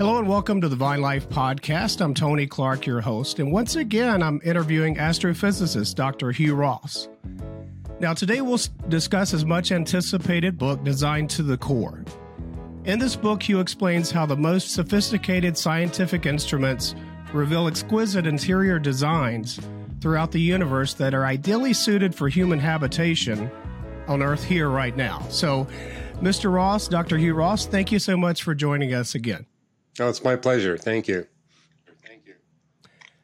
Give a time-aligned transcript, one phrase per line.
[0.00, 2.00] Hello and welcome to the Vinelife Podcast.
[2.00, 6.32] I'm Tony Clark, your host, and once again, I'm interviewing astrophysicist Dr.
[6.32, 7.06] Hugh Ross.
[7.98, 12.02] Now, today we'll discuss his much anticipated book, Designed to the Core.
[12.86, 16.94] In this book, Hugh explains how the most sophisticated scientific instruments
[17.34, 19.60] reveal exquisite interior designs
[20.00, 23.50] throughout the universe that are ideally suited for human habitation
[24.08, 25.26] on Earth here right now.
[25.28, 25.66] So,
[26.22, 26.50] Mr.
[26.50, 27.18] Ross, Dr.
[27.18, 29.44] Hugh Ross, thank you so much for joining us again.
[30.00, 30.78] Oh, it's my pleasure.
[30.78, 31.26] Thank you.
[32.06, 32.34] Thank you.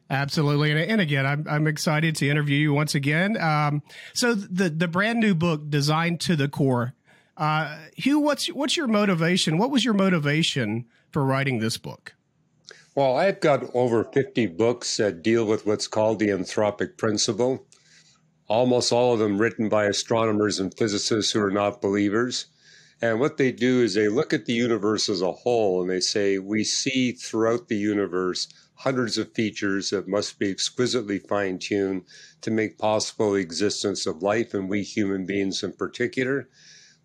[0.09, 3.35] Absolutely, and, and again, I'm I'm excited to interview you once again.
[3.41, 3.81] Um,
[4.13, 6.93] so the the brand new book, designed to the core.
[7.35, 9.57] Uh, Hugh, what's what's your motivation?
[9.57, 12.13] What was your motivation for writing this book?
[12.95, 17.67] Well, I've got over 50 books that deal with what's called the anthropic principle.
[18.47, 22.47] Almost all of them written by astronomers and physicists who are not believers.
[22.99, 25.99] And what they do is they look at the universe as a whole and they
[25.99, 32.05] say, we see throughout the universe hundreds of features that must be exquisitely fine tuned
[32.41, 36.49] to make possible the existence of life and we human beings in particular.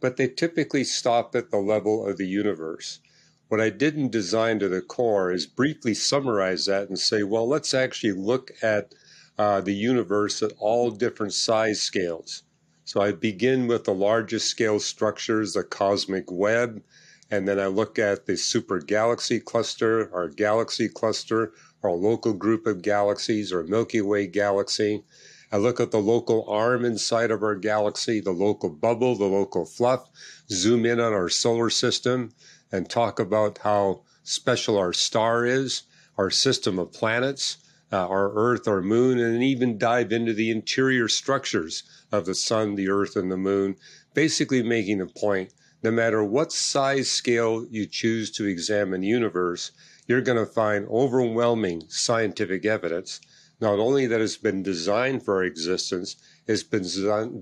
[0.01, 3.01] But they typically stop at the level of the universe.
[3.49, 7.75] What I didn't design to the core is briefly summarize that and say, well, let's
[7.75, 8.95] actually look at
[9.37, 12.45] uh, the universe at all different size scales.
[12.93, 16.83] So I begin with the largest scale structures, the cosmic web,
[17.31, 22.67] and then I look at the super galaxy cluster, our galaxy cluster, our local group
[22.67, 25.05] of galaxies, or Milky Way galaxy.
[25.51, 29.65] I look at the local arm inside of our galaxy, the local bubble, the local
[29.65, 30.11] fluff,
[30.51, 32.35] zoom in on our solar system,
[32.71, 35.85] and talk about how special our star is,
[36.19, 37.57] our system of planets,
[37.93, 42.75] uh, our Earth, our moon, and even dive into the interior structures of the sun,
[42.75, 43.77] the earth, and the moon,
[44.15, 49.73] basically making the point no matter what size scale you choose to examine the universe,
[50.07, 53.21] you're going to find overwhelming scientific evidence,
[53.61, 56.17] not only that it's been designed for our existence,
[56.47, 56.83] it's been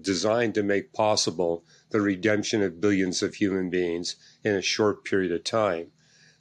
[0.01, 5.33] designed to make possible the redemption of billions of human beings in a short period
[5.33, 5.89] of time.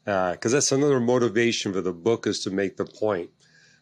[0.05, 3.29] Because uh, that's another motivation for the book is to make the point.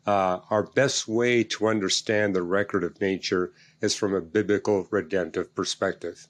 [0.07, 3.51] Uh, our best way to understand the record of nature
[3.81, 6.29] is from a biblical redemptive perspective.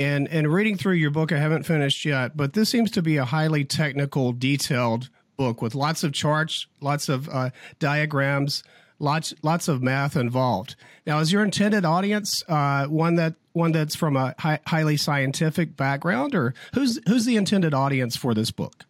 [0.00, 3.18] And and reading through your book, I haven't finished yet, but this seems to be
[3.18, 8.64] a highly technical, detailed book with lots of charts, lots of uh, diagrams,
[8.98, 10.74] lots lots of math involved.
[11.06, 15.76] Now, is your intended audience uh, one that one that's from a hi- highly scientific
[15.76, 18.86] background, or who's who's the intended audience for this book?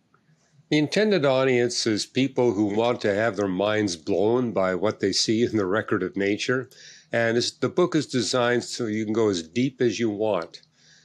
[0.70, 5.10] The intended audience is people who want to have their minds blown by what they
[5.10, 6.70] see in the record of nature.
[7.10, 10.62] And the book is designed so you can go as deep as you want.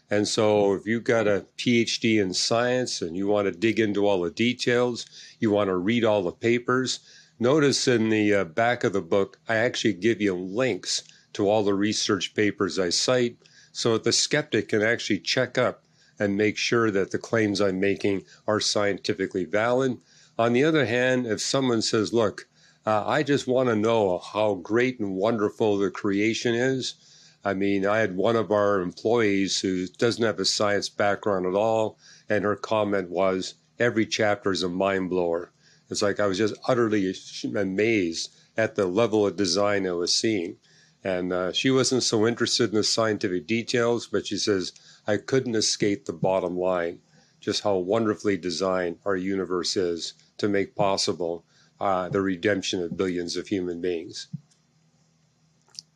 [0.07, 4.05] And so if you've got a PhD in science and you want to dig into
[4.05, 5.07] all the details,
[5.39, 6.99] you want to read all the papers,
[7.39, 11.01] notice in the uh, back of the book, I actually give you links
[11.33, 13.37] to all the research papers I cite
[13.71, 15.84] so that the skeptic can actually check up
[16.19, 19.97] and make sure that the claims I'm making are scientifically valid.
[20.37, 22.47] On the other hand, if someone says, look,
[22.85, 26.95] uh, I just want to know how great and wonderful the creation is.
[27.43, 31.53] I mean, I had one of our employees who doesn't have a science background at
[31.55, 31.97] all,
[32.29, 35.51] and her comment was, every chapter is a mind blower.
[35.89, 37.13] It's like I was just utterly
[37.55, 40.57] amazed at the level of design I was seeing.
[41.05, 44.73] And uh, she wasn't so interested in the scientific details, but she says,
[45.05, 46.97] I couldn't escape the bottom line,
[47.39, 51.45] just how wonderfully designed our universe is to make possible
[51.79, 54.29] uh, the redemption of billions of human beings.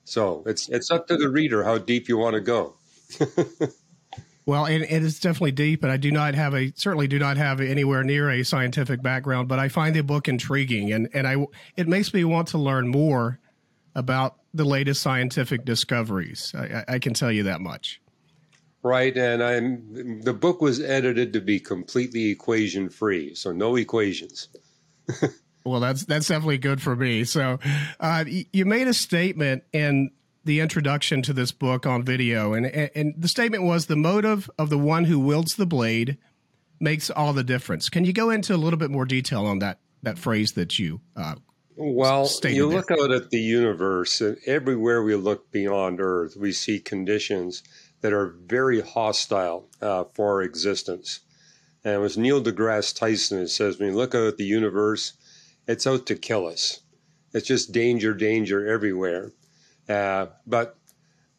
[0.03, 2.76] So it's it's up to the reader how deep you want to go.
[4.46, 7.38] well, and it is definitely deep, and I do not have a certainly do not
[7.38, 11.47] have anywhere near a scientific background, but I find the book intriguing, and and I
[11.76, 13.40] it makes me want to learn more
[13.96, 16.53] about the latest scientific discoveries.
[16.55, 18.01] I, I can tell you that much.
[18.81, 24.47] Right, and I'm the book was edited to be completely equation free, so no equations.
[25.66, 27.25] well, that's that's definitely good for me.
[27.25, 27.59] So,
[27.99, 30.11] uh, you made a statement in
[30.46, 34.69] the introduction to this book on video, and and the statement was the motive of
[34.69, 36.17] the one who wields the blade
[36.79, 37.90] makes all the difference.
[37.90, 41.02] Can you go into a little bit more detail on that that phrase that you?
[41.17, 41.35] Uh,
[41.79, 43.02] well, you look there?
[43.02, 47.64] out at the universe, and everywhere we look beyond Earth, we see conditions
[48.02, 51.22] that are very hostile uh, for our existence.
[51.84, 55.14] And it was Neil deGrasse Tyson that says, when you look out at the universe,
[55.67, 56.81] it's out to kill us.
[57.34, 59.31] It's just danger, danger everywhere.
[59.87, 60.78] Uh, but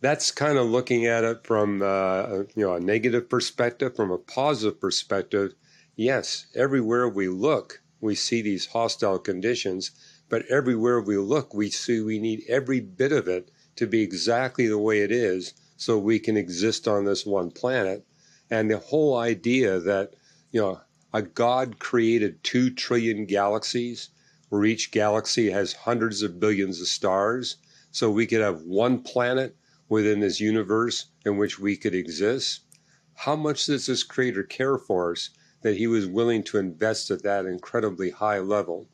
[0.01, 3.95] that's kind of looking at it from uh, you know a negative perspective.
[3.95, 5.55] From a positive perspective,
[5.97, 9.91] yes, everywhere we look, we see these hostile conditions,
[10.31, 14.67] but everywhere we look, we see we need every bit of it to be exactly
[14.69, 18.07] the way it is so we can exist on this one planet.
[18.49, 20.15] And the whole idea that,
[20.53, 20.81] you know,
[21.13, 24.11] a God created two trillion galaxies,
[24.51, 27.57] where each galaxy has hundreds of billions of stars,
[27.91, 29.57] so we could have one planet
[29.89, 32.61] within this universe in which we could exist.
[33.15, 35.31] How much does this creator care for us
[35.63, 38.87] that he was willing to invest at that incredibly high level?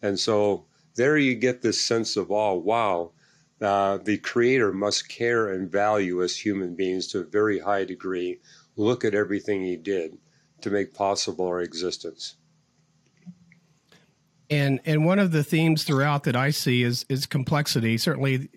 [0.00, 0.64] And so
[0.98, 3.12] there you get this sense of, oh, wow,
[3.62, 8.40] uh, the creator must care and value us human beings to a very high degree.
[8.76, 10.18] Look at everything he did
[10.60, 12.36] to make possible our existence.
[14.50, 17.98] And and one of the themes throughout that I see is is complexity.
[17.98, 18.48] Certainly,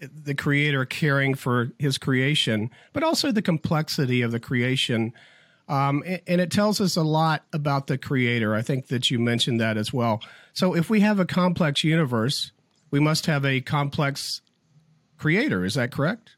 [0.00, 5.12] the creator caring for his creation, but also the complexity of the creation.
[5.70, 8.56] Um, and, it tells us a lot about the creator.
[8.56, 10.20] I think that you mentioned that as well.
[10.52, 12.50] So, if we have a complex universe,
[12.90, 14.40] we must have a complex
[15.16, 15.64] creator.
[15.64, 16.30] Is that correct?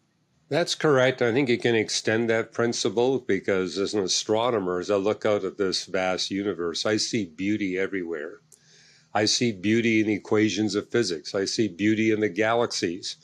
[0.51, 1.23] That's correct.
[1.23, 5.45] I think you can extend that principle because as an astronomer, as I look out
[5.45, 8.41] at this vast universe, I see beauty everywhere.
[9.15, 11.35] I see beauty in the equations of physics.
[11.35, 13.17] I see beauty in the galaxies.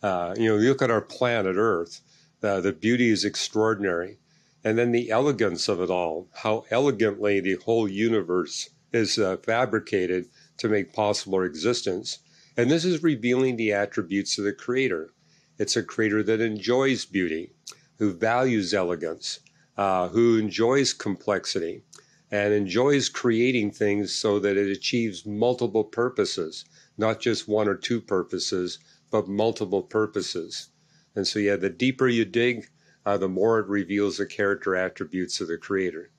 [0.00, 2.02] Uh, you know, you look at our planet Earth,
[2.40, 4.18] uh, the beauty is extraordinary.
[4.66, 10.26] And then the elegance of it all, how elegantly the whole universe is uh, fabricated
[10.58, 12.18] to make possible our existence.
[12.56, 15.10] And this is revealing the attributes of the Creator.
[15.56, 17.52] It's a creator that enjoys beauty,
[17.98, 19.38] who values elegance,
[19.76, 21.84] uh, who enjoys complexity,
[22.32, 26.64] and enjoys creating things so that it achieves multiple purposes,
[26.98, 28.80] not just one or two purposes,
[29.12, 30.70] but multiple purposes.
[31.14, 32.68] And so, yeah, the deeper you dig,
[33.06, 36.10] uh, the more it reveals the character attributes of the creator.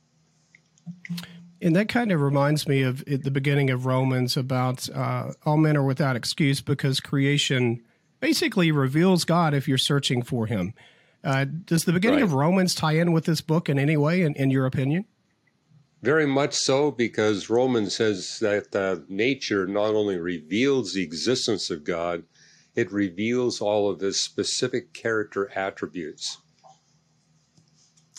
[1.62, 5.76] And that kind of reminds me of the beginning of Romans about uh, all men
[5.76, 7.84] are without excuse because creation
[8.22, 10.74] basically reveals God if you're searching for Him.
[11.24, 12.24] Uh, does the beginning right.
[12.24, 15.06] of Romans tie in with this book in any way, in, in your opinion?
[16.04, 21.84] Very much so, because Romans says that uh, nature not only reveals the existence of
[21.84, 22.24] God,
[22.76, 26.38] it reveals all of His specific character attributes.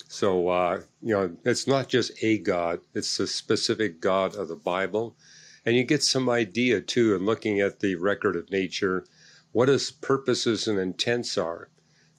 [0.09, 4.57] So, uh, you know, it's not just a God, it's the specific God of the
[4.57, 5.17] Bible.
[5.67, 9.05] And you get some idea, too, in looking at the record of nature
[9.53, 11.71] what his purposes and intents are,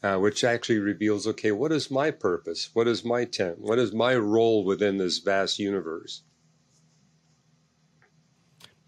[0.03, 2.69] uh, which actually reveals okay, what is my purpose?
[2.73, 3.59] What is my intent?
[3.59, 6.23] What is my role within this vast universe?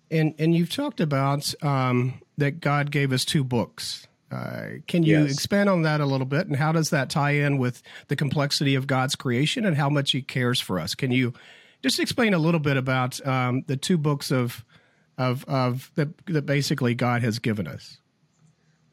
[0.09, 4.07] And and you've talked about um, that God gave us two books.
[4.31, 5.33] Uh, can you yes.
[5.33, 6.47] expand on that a little bit?
[6.47, 10.11] And how does that tie in with the complexity of God's creation and how much
[10.11, 10.95] He cares for us?
[10.95, 11.33] Can you
[11.83, 14.63] just explain a little bit about um, the two books of
[15.17, 17.97] of of that that basically God has given us?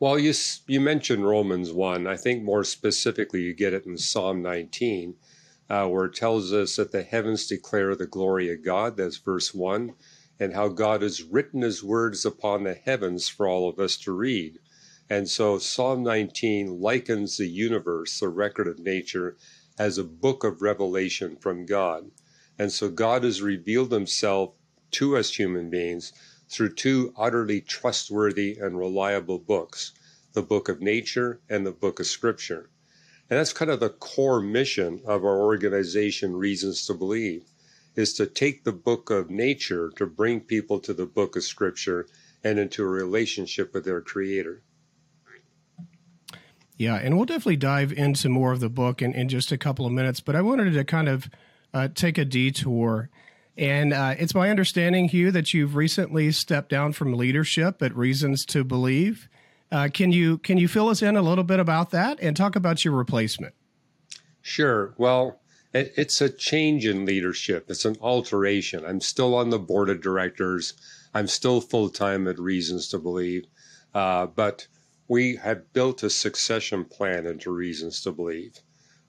[0.00, 0.32] Well, you,
[0.68, 2.06] you mentioned Romans 1.
[2.06, 5.16] I think more specifically, you get it in Psalm 19,
[5.68, 8.96] uh, where it tells us that the heavens declare the glory of God.
[8.96, 9.94] That's verse 1.
[10.38, 14.12] And how God has written his words upon the heavens for all of us to
[14.12, 14.60] read.
[15.10, 19.36] And so Psalm 19 likens the universe, the record of nature,
[19.78, 22.10] as a book of revelation from God.
[22.58, 24.54] And so God has revealed himself
[24.92, 26.12] to us human beings
[26.48, 29.92] through two utterly trustworthy and reliable books
[30.34, 32.68] the book of nature and the book of scripture.
[33.30, 37.44] And that's kind of the core mission of our organization, Reasons to Believe,
[37.96, 42.06] is to take the book of nature to bring people to the book of scripture
[42.44, 44.62] and into a relationship with their creator.
[46.78, 49.84] Yeah, and we'll definitely dive into more of the book in, in just a couple
[49.84, 51.28] of minutes, but I wanted to kind of
[51.74, 53.10] uh, take a detour
[53.58, 58.46] and uh, it's my understanding, Hugh, that you've recently stepped down from leadership at Reasons
[58.46, 59.28] to Believe.
[59.72, 62.54] Uh, can you can you fill us in a little bit about that and talk
[62.54, 63.54] about your replacement?
[64.42, 64.94] Sure.
[64.96, 65.40] Well,
[65.74, 67.66] it, it's a change in leadership.
[67.68, 68.84] It's an alteration.
[68.86, 70.74] I'm still on the board of directors.
[71.12, 73.44] I'm still full time at Reasons to Believe,
[73.92, 74.68] uh, but
[75.08, 78.60] we have built a succession plan into Reasons to Believe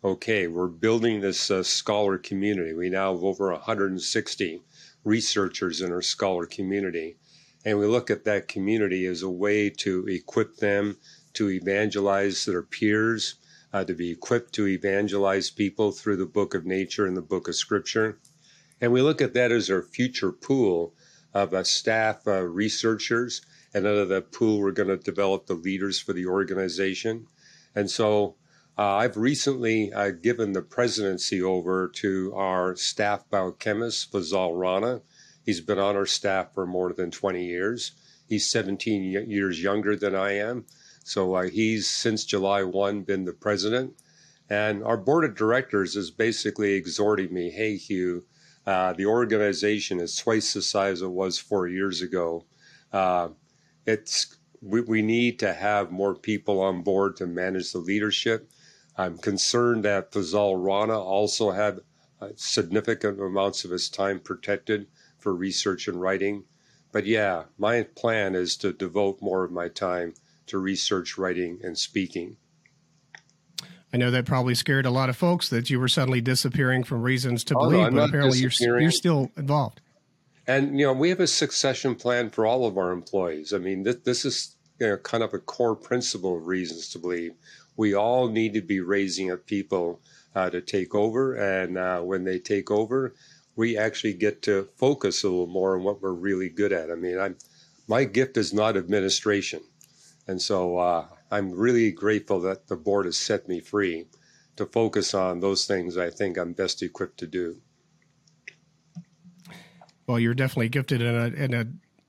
[0.03, 2.73] okay, we're building this uh, scholar community.
[2.73, 4.61] We now have over 160
[5.03, 7.17] researchers in our scholar community.
[7.65, 10.97] And we look at that community as a way to equip them
[11.33, 13.35] to evangelize their peers,
[13.73, 17.49] uh, to be equipped to evangelize people through the book of nature and the book
[17.49, 18.19] of scripture.
[18.79, 20.93] And we look at that as our future pool
[21.33, 23.41] of uh, staff uh, researchers.
[23.73, 27.27] And out of that pool, we're going to develop the leaders for the organization.
[27.75, 28.35] And so
[28.79, 35.01] Uh, I've recently uh, given the presidency over to our staff biochemist, Fazal Rana.
[35.45, 37.91] He's been on our staff for more than 20 years.
[38.29, 40.63] He's 17 years younger than I am.
[41.03, 43.95] So uh, he's, since July 1, been the president.
[44.49, 48.23] And our board of directors is basically exhorting me hey, Hugh,
[48.65, 52.45] uh, the organization is twice the size it was four years ago.
[53.85, 58.49] It's we, we need to have more people on board to manage the leadership.
[58.97, 61.79] I'm concerned that Fazal Rana also had
[62.21, 66.43] uh, significant amounts of his time protected for research and writing.
[66.91, 70.15] But yeah, my plan is to devote more of my time
[70.47, 72.37] to research, writing, and speaking.
[73.93, 77.01] I know that probably scared a lot of folks that you were suddenly disappearing from
[77.01, 79.81] reasons to oh, believe, no, but apparently you're, you're still involved.
[80.49, 83.53] And you know, we have a succession plan for all of our employees.
[83.53, 86.97] I mean, this, this is you know, kind of a core principle of reasons to
[86.97, 87.33] believe.
[87.77, 90.01] We all need to be raising up people
[90.33, 93.13] uh, to take over, and uh, when they take over,
[93.55, 96.89] we actually get to focus a little more on what we're really good at.
[96.89, 97.37] I mean, I'm
[97.87, 99.61] my gift is not administration,
[100.27, 104.07] and so uh, I'm really grateful that the board has set me free
[104.55, 107.61] to focus on those things I think I'm best equipped to do.
[110.09, 111.67] Well, you're definitely gifted in a, in a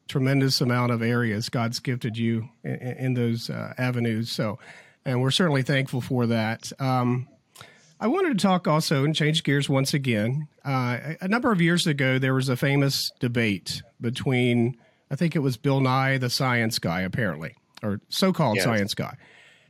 [0.08, 1.50] tremendous amount of areas.
[1.50, 4.32] God's gifted you in, in those uh, avenues.
[4.32, 4.58] So,
[5.04, 6.72] and we're certainly thankful for that.
[6.80, 7.28] Um,
[8.00, 10.48] I wanted to talk also and change gears once again.
[10.64, 14.78] Uh, a number of years ago, there was a famous debate between,
[15.10, 18.64] I think it was Bill Nye, the science guy, apparently, or so-called yes.
[18.64, 19.14] science guy,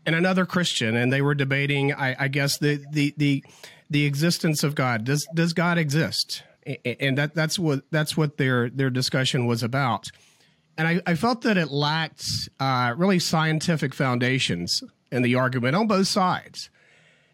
[0.06, 3.44] and another Christian, and they were debating, I, I guess, the the the
[3.90, 5.02] the existence of God.
[5.02, 6.44] Does does God exist?
[6.84, 10.08] And that that's what that's what their their discussion was about.
[10.78, 12.24] And I, I felt that it lacked
[12.58, 16.70] uh, really scientific foundations in the argument on both sides.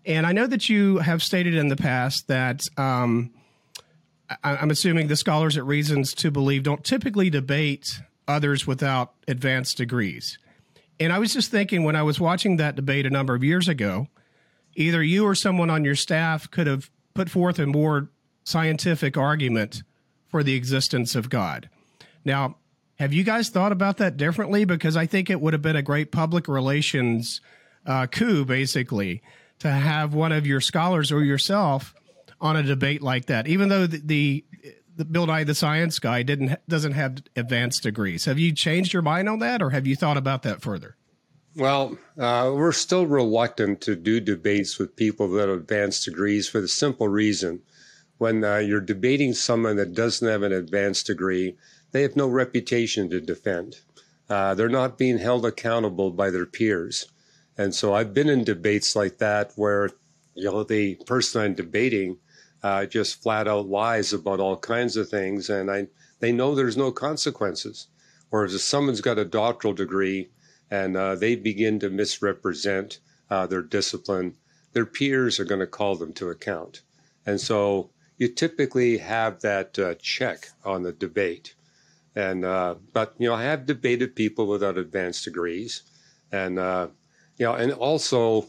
[0.05, 3.33] And I know that you have stated in the past that um,
[4.29, 9.77] I, I'm assuming the scholars at Reasons to Believe don't typically debate others without advanced
[9.77, 10.39] degrees.
[10.99, 13.69] And I was just thinking when I was watching that debate a number of years
[13.69, 14.09] ago,
[14.75, 18.11] either you or someone on your staff could have put forth a more
[18.47, 19.83] scientific argument
[20.29, 21.69] for the existence of God.
[22.25, 22.57] Now,
[22.99, 24.65] have you guys thought about that differently?
[24.65, 27.41] Because I think it would have been a great public relations
[27.85, 29.23] uh, coup, basically,
[29.59, 31.95] to have one of your scholars or yourself
[32.41, 33.49] on a debate like that.
[33.49, 34.45] Even though the,
[34.97, 38.25] the, Bill Nye, the science guy, didn't doesn't have advanced degrees.
[38.25, 40.97] Have you changed your mind on that, or have you thought about that further?
[41.55, 46.61] Well, uh, we're still reluctant to do debates with people that have advanced degrees for
[46.61, 47.61] the simple reason
[48.19, 51.57] when uh, you're debating someone that doesn't have an advanced degree,
[51.93, 53.77] they have no reputation to defend.
[54.29, 57.07] Uh, they're not being held accountable by their peers.
[57.59, 59.91] And so I've been in debates like that where
[60.35, 62.19] you know the person I'm debating
[62.63, 65.89] uh, just flat out lies about all kinds of things, and I
[66.21, 67.89] they know there's no consequences.
[68.31, 70.31] Whereas if someone's got a doctoral degree
[70.71, 72.99] and uh, they begin to misrepresent
[73.31, 74.37] uh, their discipline,
[74.73, 76.83] their peers are going to call them to account.
[77.25, 81.55] And so you typically have that uh, check on the debate.
[82.15, 85.83] And uh, but you know, I have debated people without advanced degrees,
[86.33, 86.89] and uh,
[87.37, 88.47] you know, and also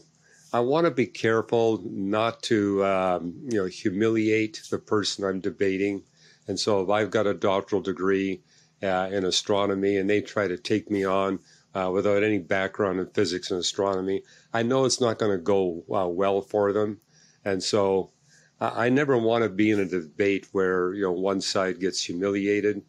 [0.52, 6.02] I want to be careful not to um, you know humiliate the person I'm debating.
[6.46, 8.40] And so if I've got a doctoral degree
[8.82, 11.40] uh, in astronomy and they try to take me on
[11.74, 14.22] uh, without any background in physics and astronomy,
[14.54, 17.02] I know it's not going to go uh, well for them.
[17.44, 18.12] And so
[18.60, 22.82] I never want to be in a debate where you know one side gets humiliated,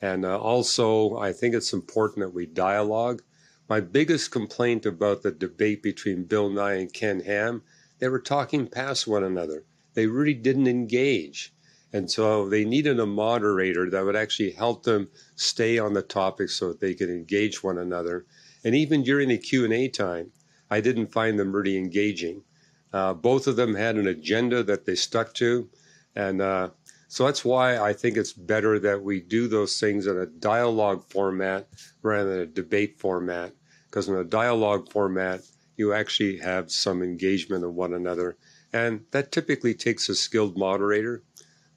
[0.00, 3.22] and uh, also I think it's important that we dialogue.
[3.68, 7.62] My biggest complaint about the debate between Bill Nye and Ken Ham,
[8.00, 9.62] they were talking past one another.
[9.94, 11.54] They really didn't engage,
[11.92, 16.50] and so they needed a moderator that would actually help them stay on the topic
[16.50, 18.26] so that they could engage one another.
[18.64, 20.32] And even during the Q and A time,
[20.68, 22.42] I didn't find them really engaging.
[22.92, 25.68] Uh, both of them had an agenda that they stuck to.
[26.14, 26.70] And uh,
[27.08, 31.04] so that's why I think it's better that we do those things in a dialogue
[31.08, 31.68] format
[32.02, 33.54] rather than a debate format.
[33.86, 35.42] Because in a dialogue format,
[35.76, 38.36] you actually have some engagement of one another.
[38.72, 41.22] And that typically takes a skilled moderator.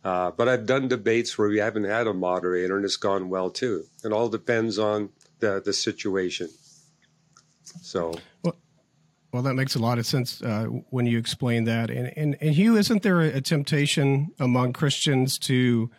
[0.04, 3.50] Uh, but I've done debates where we haven't had a moderator and it's gone well
[3.50, 3.86] too.
[4.04, 6.50] It all depends on the, the situation.
[7.82, 8.14] So.
[8.44, 8.56] Well,
[9.36, 11.90] well, that makes a lot of sense uh, when you explain that.
[11.90, 15.92] And, and, and Hugh, isn't there a, temptation among Christians to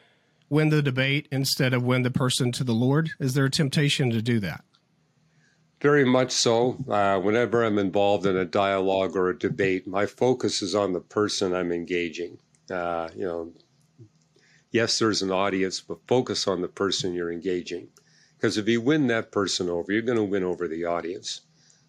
[0.49, 3.11] win the debate instead of win the person to the Lord?
[3.21, 4.65] Is there a temptation to do that?
[5.83, 6.79] Very much so.
[6.89, 11.01] Uh, whenever I'm involved in a dialogue or a debate, my focus is on the
[11.01, 12.39] person I'm engaging.
[12.71, 13.53] Uh, you know,
[14.71, 17.89] yes, there's an audience, but focus on the person you're engaging.
[18.39, 21.43] Because if you win that person over, you're going to win over the audience.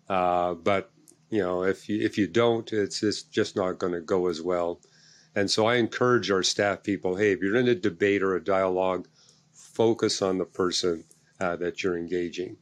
[0.10, 0.92] Uh, but
[1.29, 4.41] you know, if you if you don't, it's it's just not going to go as
[4.41, 4.79] well.
[5.36, 8.43] And so I encourage our staff people, hey, if you're in a debate or a
[8.43, 9.07] dialogue,
[9.53, 11.03] focus on the person
[11.39, 12.57] uh, that you're engaging.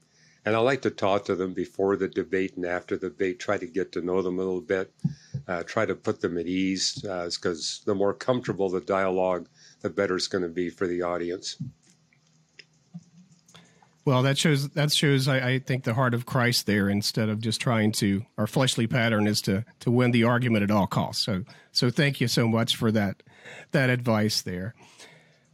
[0.46, 3.58] And I like to talk to them before the debate and after the debate, try
[3.58, 4.94] to get to know them a little bit,
[5.48, 9.48] uh, try to put them at ease, because uh, the more comfortable the dialogue,
[9.82, 11.58] the better it's going to be for the audience.
[14.06, 16.88] Well, that shows that shows I, I, think the heart of Christ there.
[16.90, 20.70] Instead of just trying to, our fleshly pattern is to to win the argument at
[20.70, 21.26] all costs.
[21.26, 23.24] So so thank you so much for that
[23.72, 24.76] that advice there.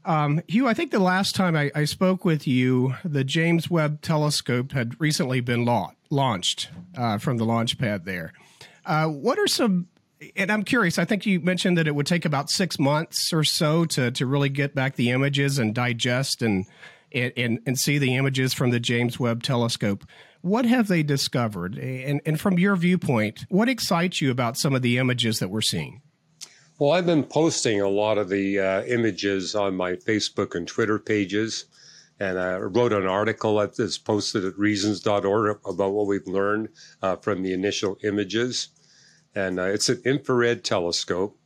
[0.04, 4.02] Um, Hugh, I think the last time I, I, spoke with you, the James Webb
[4.02, 8.34] Telescope had recently been la- launched uh, from the launch pad there.
[8.84, 9.90] Uh, what are some,
[10.36, 13.44] and I'm curious, I think you mentioned that it would take about six months or
[13.44, 16.66] so to, to really get back the images and digest and,
[17.14, 20.06] and, and see the images from the James Webb Telescope.
[20.42, 21.78] What have they discovered?
[21.78, 25.62] And, and from your viewpoint, what excites you about some of the images that we're
[25.62, 26.02] seeing?
[26.80, 30.98] Well, I've been posting a lot of the uh, images on my Facebook and Twitter
[30.98, 31.66] pages,
[32.20, 36.70] and I wrote an article that's posted at reasons.org about what we've learned
[37.04, 38.70] uh, from the initial images.
[39.36, 41.38] And uh, it's an infrared telescope,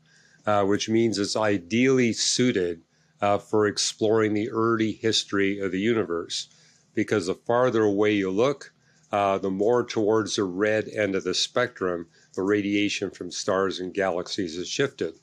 [0.45, 2.81] uh, which means it's ideally suited
[3.21, 6.49] uh, for exploring the early history of the universe,
[6.93, 8.73] because the farther away you look,
[9.11, 13.93] uh, the more towards the red end of the spectrum the radiation from stars and
[13.93, 15.13] galaxies has shifted.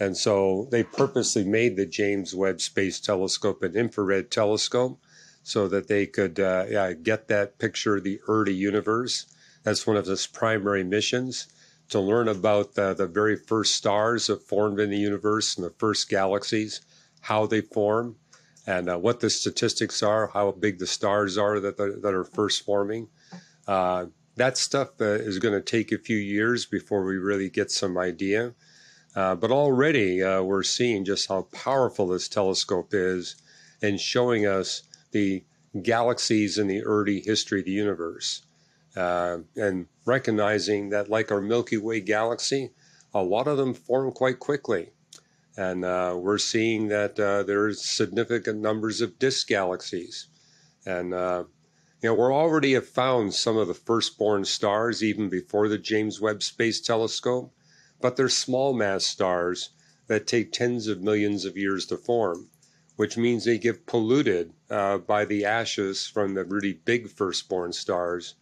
[0.00, 4.98] And so they purposely made the James Webb Space Telescope an infrared telescope
[5.42, 9.26] so that they could uh, yeah, get that picture of the early universe.
[9.62, 11.46] That's one of its primary missions
[11.88, 15.74] to learn about the, the very first stars that formed in the universe and the
[15.78, 16.80] first galaxies,
[17.26, 18.14] how they form,
[18.68, 22.64] and uh, what the statistics are, how big the stars are that, that are first
[22.64, 23.08] forming.
[23.66, 27.72] Uh, that stuff uh, is going to take a few years before we really get
[27.72, 28.54] some idea.
[29.16, 33.34] Uh, but already uh, we're seeing just how powerful this telescope is
[33.82, 35.42] in showing us the
[35.82, 38.42] galaxies in the early history of the universe.
[38.94, 42.70] Uh, and recognizing that, like our Milky Way galaxy,
[43.12, 44.92] a lot of them form quite quickly.
[45.56, 50.28] And uh, we're seeing that uh, there's significant numbers of disk galaxies.
[50.84, 51.44] And, uh,
[52.02, 56.20] you know, we're already have found some of the firstborn stars even before the James
[56.20, 57.52] Webb Space Telescope
[57.98, 59.70] but they're small mass stars
[60.06, 62.50] that take tens of millions of years to form,
[62.96, 68.34] which means they get polluted uh, by the ashes from the really big firstborn stars.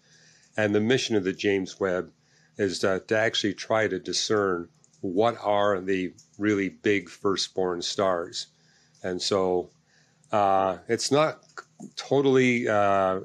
[0.57, 2.13] And the mission of the James Webb
[2.57, 4.69] is to actually try to discern
[5.05, 8.47] what are the really big firstborn stars.
[9.03, 9.69] And so
[10.33, 11.41] uh, it's not
[11.95, 13.21] totally uh,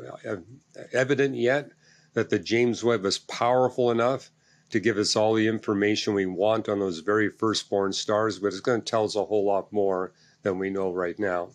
[0.92, 1.72] evident yet
[2.16, 4.30] that the James Webb is powerful enough
[4.72, 8.60] to give us all the information we want on those very firstborn stars, but it's
[8.60, 10.12] going to tell us a whole lot more
[10.44, 11.50] than we know right now.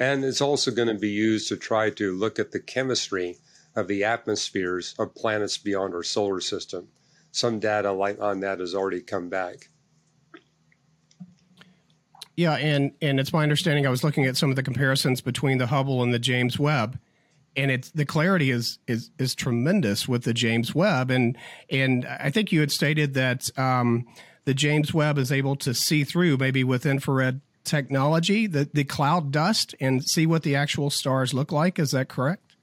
[0.00, 3.36] And it's also going to be used to try to look at the chemistry
[3.76, 6.88] of the atmospheres of planets beyond our solar system.
[7.32, 9.68] Some data on that has already come back.
[12.36, 13.86] Yeah, and and it's my understanding.
[13.86, 16.98] I was looking at some of the comparisons between the Hubble and the James Webb,
[17.54, 21.36] and it's the clarity is is is tremendous with the James Webb, and
[21.68, 24.06] and I think you had stated that um,
[24.44, 29.30] the James Webb is able to see through maybe with infrared technology the the cloud
[29.30, 31.78] dust and see what the actual stars look like.
[31.78, 32.54] Is that correct?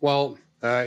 [0.00, 0.86] Well, uh,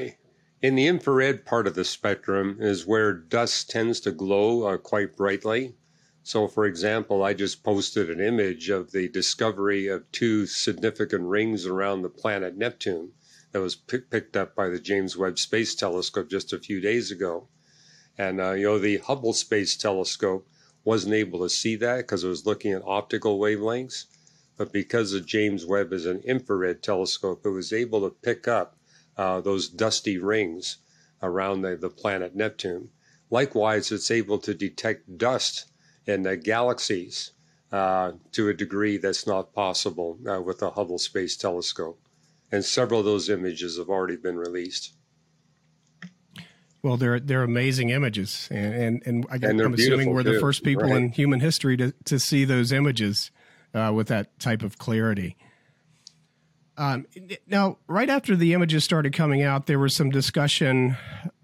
[0.65, 5.15] in the infrared part of the spectrum is where dust tends to glow uh, quite
[5.15, 5.75] brightly.
[6.23, 11.67] So, for example, I just posted an image of the discovery of two significant rings
[11.67, 13.11] around the planet Neptune
[13.51, 17.47] that was picked up by the James Webb Space Telescope just a few days ago.
[18.17, 20.47] And, uh, you know, the Hubble Space Telescope
[20.83, 24.05] wasn't able to see that because it was looking at optical wavelengths.
[24.57, 28.75] But because the James Webb is an infrared telescope, it was able to pick up
[29.17, 30.77] uh, those dusty rings
[31.21, 32.89] around the, the planet Neptune.
[33.29, 35.65] Likewise, it's able to detect dust
[36.05, 37.31] in the galaxies
[37.71, 41.99] uh, to a degree that's not possible uh, with the Hubble Space Telescope
[42.51, 44.93] and several of those images have already been released.
[46.81, 50.33] Well, they're they're amazing images, and and, and, I, am assuming we're too.
[50.33, 50.97] the first people right.
[50.97, 53.31] in human history to to see those images
[53.73, 55.35] uh, with that type of clarity.
[56.77, 57.05] Um,
[57.47, 60.97] now, right after the images started coming out, there was some discussion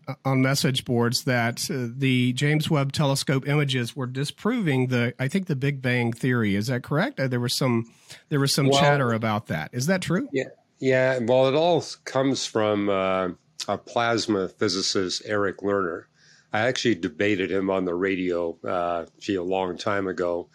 [0.07, 5.27] uh, on message boards that uh, the James Webb Telescope images were disproving the, I
[5.27, 6.55] think, the Big Bang theory.
[6.55, 7.19] Is that correct?
[7.19, 7.91] Uh, there was some,
[8.29, 9.69] there was some well, chatter about that.
[9.73, 10.27] Is that true?
[10.33, 10.45] Yeah,
[10.79, 11.19] yeah.
[11.19, 13.29] Well, it all comes from uh,
[13.67, 16.05] a plasma physicist, Eric Lerner.
[16.53, 20.49] I actually debated him on the radio, uh, gee, a long time ago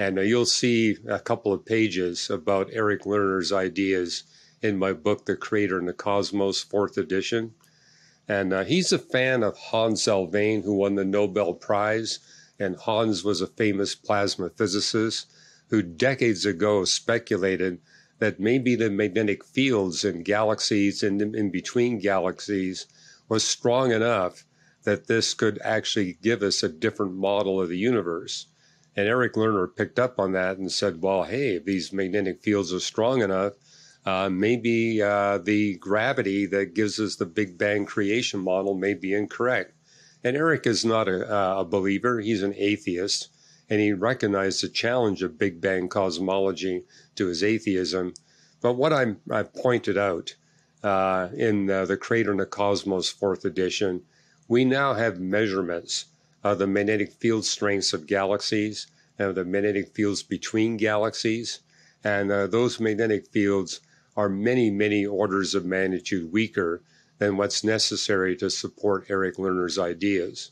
[0.00, 4.22] and uh, you'll see a couple of pages about Eric Lerner's ideas
[4.62, 7.52] in my book, The Creator and the Cosmos, fourth edition.
[8.26, 12.18] And uh, he's a fan of Hans Alfvén, who won the Nobel Prize.
[12.58, 15.30] And Hans was a famous plasma physicist
[15.68, 17.78] who decades ago speculated
[18.20, 22.86] that maybe the magnetic fields in galaxies and in between galaxies
[23.28, 24.46] was strong enough
[24.84, 28.46] that this could actually give us a different model of the universe.
[29.00, 32.70] And Eric Lerner picked up on that and said, well, hey, if these magnetic fields
[32.70, 33.54] are strong enough,
[34.04, 39.14] uh, maybe uh, the gravity that gives us the Big Bang creation model may be
[39.14, 39.72] incorrect.
[40.22, 43.30] And Eric is not a, a believer, he's an atheist,
[43.70, 46.84] and he recognized the challenge of Big Bang cosmology
[47.14, 48.12] to his atheism.
[48.60, 50.34] But what I'm, I pointed out
[50.82, 54.02] uh, in uh, the Creator and the Cosmos fourth edition,
[54.46, 56.04] we now have measurements
[56.44, 58.86] uh, the magnetic field strengths of galaxies
[59.18, 61.60] and the magnetic fields between galaxies.
[62.02, 63.80] And uh, those magnetic fields
[64.16, 66.82] are many, many orders of magnitude weaker
[67.18, 70.50] than what's necessary to support Eric Lerner's ideas.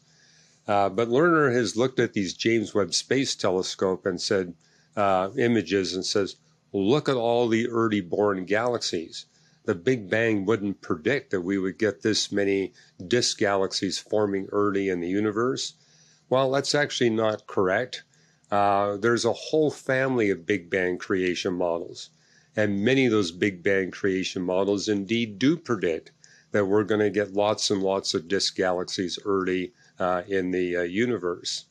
[0.66, 4.53] Uh, but Lerner has looked at these James Webb Space Telescope and said
[4.96, 6.37] uh, images and says,
[6.72, 9.24] look at all the early born galaxies.
[9.68, 12.72] The Big Bang wouldn't predict that we would get this many
[13.07, 15.74] disk galaxies forming early in the universe.
[16.31, 18.02] Well, that's actually not correct.
[18.50, 22.09] Uh, there's a whole family of Big Bang creation models.
[22.57, 26.12] And many of those Big Bang creation models indeed do predict
[26.52, 30.78] that we're going to get lots and lots of disk galaxies early uh, in the
[30.78, 31.66] uh, universe.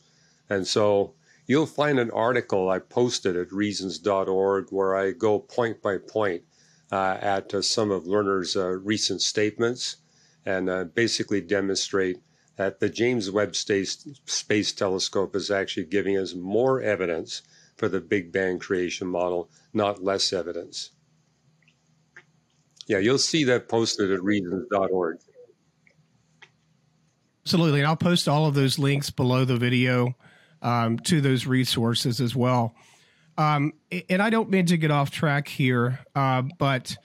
[0.52, 1.16] And so
[1.48, 6.44] you'll find an article I posted at reasons.org where I go point by point
[6.92, 9.98] at uh, some of Lerner's uh, recent statements
[10.46, 12.18] and uh, basically demonstrate
[12.56, 17.42] that the James Webb Space, Space Telescope is actually giving us more evidence
[17.76, 20.92] for the Big Bang creation model, not less evidence.
[22.88, 25.18] Yeah, you'll see that posted at reasons.org.
[27.46, 27.80] Absolutely.
[27.80, 30.16] And I'll post all of those links below the video
[30.62, 32.74] um, to those resources as well.
[33.38, 33.74] Um,
[34.10, 36.98] and I don't mean to get off track here, uh, but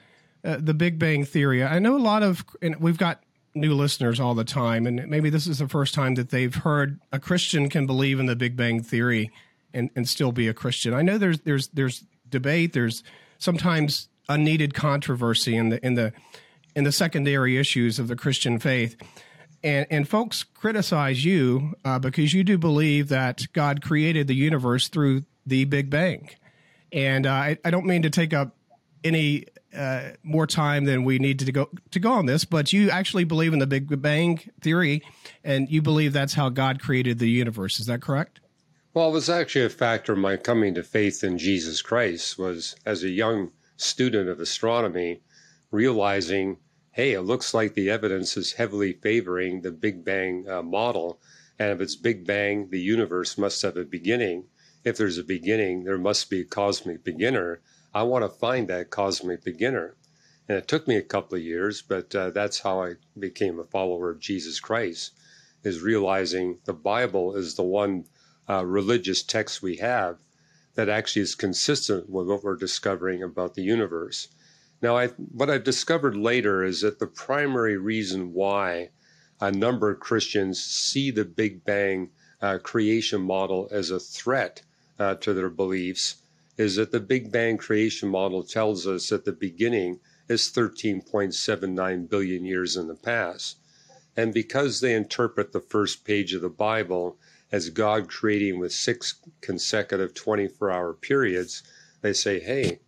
[0.44, 3.22] uh, the Big Bang Theory, I know a lot of, and we've got
[3.54, 6.98] new listeners all the time, and maybe this is the first time that they've heard
[7.12, 9.30] a Christian can believe in the Big Bang Theory
[9.74, 10.94] and, and still be a Christian.
[10.94, 12.72] I know there's there's there's debate.
[12.72, 13.02] There's
[13.38, 16.12] sometimes unneeded controversy in the in the
[16.74, 18.96] in the secondary issues of the Christian faith.
[19.64, 24.88] And, and folks criticize you uh, because you do believe that God created the universe
[24.88, 26.30] through the Big Bang.
[26.92, 28.56] And uh, I, I don't mean to take up
[29.04, 32.90] any uh, more time than we need to go to go on this, but you
[32.90, 35.02] actually believe in the Big Bang theory,
[35.42, 37.80] and you believe that's how God created the universe.
[37.80, 38.40] Is that correct?
[38.94, 42.38] Well, it was actually a factor of my coming to faith in Jesus Christ.
[42.38, 45.22] Was as a young student of astronomy,
[45.70, 46.58] realizing,
[46.90, 51.18] hey, it looks like the evidence is heavily favoring the Big Bang uh, model,
[51.58, 54.44] and if it's Big Bang, the universe must have a beginning.
[54.84, 57.60] If there's a beginning, there must be a cosmic beginner
[57.94, 59.96] I want to find that cosmic beginner.
[60.48, 63.64] And it took me a couple of years, but uh, that's how I became a
[63.64, 65.12] follower of Jesus Christ,
[65.62, 68.06] is realizing the Bible is the one
[68.48, 70.18] uh, religious text we have
[70.74, 74.28] that actually is consistent with what we're discovering about the universe.
[74.80, 78.88] Now, I, what I've discovered later is that the primary reason why
[79.38, 84.62] a number of Christians see the Big Bang uh, creation model as a threat
[84.98, 86.16] uh, to their beliefs
[86.56, 92.44] is that the Big Bang creation model tells us that the beginning is 13.79 billion
[92.44, 93.58] years in the past.
[94.16, 97.16] And because they interpret the first page of the Bible
[97.50, 101.62] as God creating with six consecutive 24 hour periods,
[102.02, 102.80] they say, hey,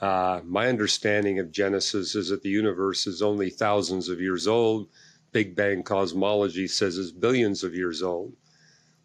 [0.00, 4.88] uh, my understanding of Genesis is that the universe is only thousands of years old.
[5.30, 8.34] Big Bang cosmology says it's billions of years old.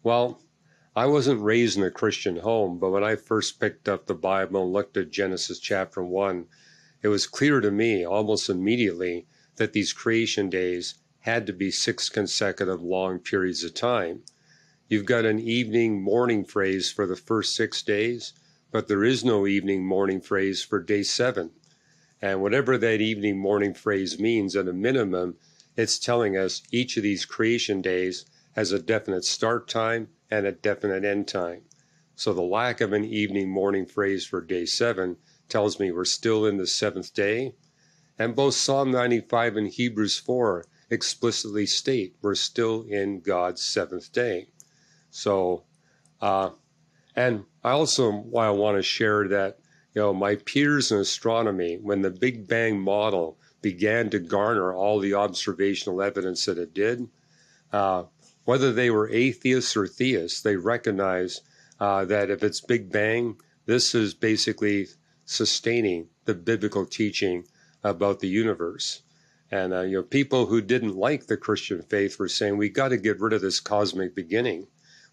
[0.02, 0.40] Well,
[0.98, 4.64] I wasn't raised in a Christian home, but when I first picked up the Bible
[4.64, 6.48] and looked at Genesis chapter 1,
[7.02, 12.08] it was clear to me almost immediately that these creation days had to be six
[12.08, 14.24] consecutive long periods of time.
[14.88, 18.32] You've got an evening morning phrase for the first six days,
[18.72, 21.52] but there is no evening morning phrase for day seven.
[22.20, 25.36] And whatever that evening morning phrase means, at a minimum,
[25.76, 30.52] it's telling us each of these creation days has a definite start time and a
[30.52, 31.62] definite end time.
[32.14, 35.16] So the lack of an evening morning phrase for day seven
[35.48, 37.54] tells me we're still in the seventh day.
[38.18, 44.48] And both Psalm 95 and Hebrews 4 explicitly state we're still in God's seventh day.
[45.10, 45.64] So,
[46.20, 46.50] uh,
[47.14, 49.58] and I also I want to share that
[49.94, 55.00] you know my peers in astronomy when the Big Bang model began to garner all
[55.00, 57.08] the observational evidence that it did,
[57.72, 58.04] uh,
[58.48, 61.42] whether they were atheists or theists, they recognize
[61.80, 64.86] uh, that if it's Big Bang, this is basically
[65.26, 67.44] sustaining the biblical teaching
[67.84, 69.02] about the universe.
[69.50, 72.88] And uh, you know, people who didn't like the Christian faith were saying, "We got
[72.88, 74.68] to get rid of this cosmic beginning.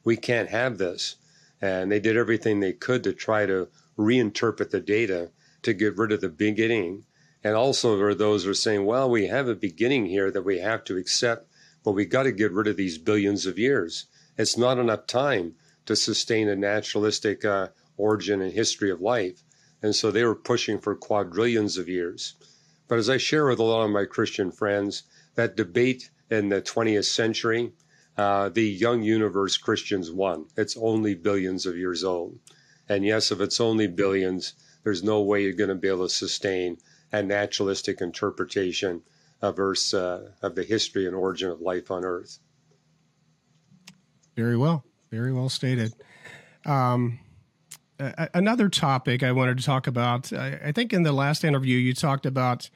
[0.05, 1.17] We can't have this."
[1.61, 3.67] And they did everything they could to try to
[3.97, 5.31] reinterpret the data
[5.63, 7.03] to get rid of the beginning.
[7.43, 10.45] And also, there are those who are saying, "Well, we have a beginning here that
[10.45, 11.49] we have to accept,
[11.85, 14.07] but we got to get rid of these billions of years.
[14.37, 19.43] It's not enough time to sustain a naturalistic uh, origin and history of life."
[19.81, 22.33] And so they were pushing for quadrillions of years.
[22.87, 25.03] But as I share with a lot of my Christian friends,
[25.35, 27.71] that debate in the 20th century,
[28.17, 30.45] uh, the young universe Christians won.
[30.57, 32.39] It's only billions of years old.
[32.87, 36.13] And yes, if it's only billions, there's no way you're going to be able to
[36.13, 36.77] sustain
[37.11, 39.01] a naturalistic interpretation
[39.41, 42.39] of Earth's, uh, of the history and origin of life on Earth.
[44.35, 44.83] Very well.
[45.11, 45.93] Very well stated.
[46.65, 47.19] Um,
[47.99, 50.33] another topic I wanted to talk about.
[50.33, 52.69] I, I, think in the last interview you talked about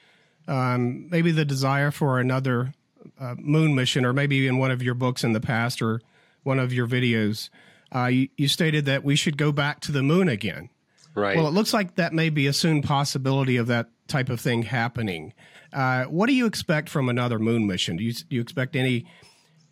[0.47, 2.73] um, maybe the desire for another
[3.19, 6.01] uh, moon mission, or maybe in one of your books in the past or
[6.43, 7.49] one of your videos.
[7.93, 10.69] Uh, you, you, stated that we should go back to the moon again.
[11.15, 11.35] Right.
[11.35, 14.61] Well, it looks like that may be a soon possibility of that type of thing
[14.63, 15.33] happening.
[15.71, 17.97] Uh, what do you expect from another moon mission?
[17.97, 19.05] Do you, do you expect any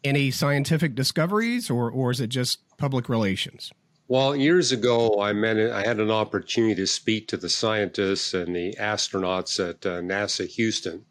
[0.04, 3.72] any scientific discoveries, or or is it just public relations?
[4.10, 8.56] Well, years ago, I met, I had an opportunity to speak to the scientists and
[8.56, 11.04] the astronauts at uh, NASA Houston,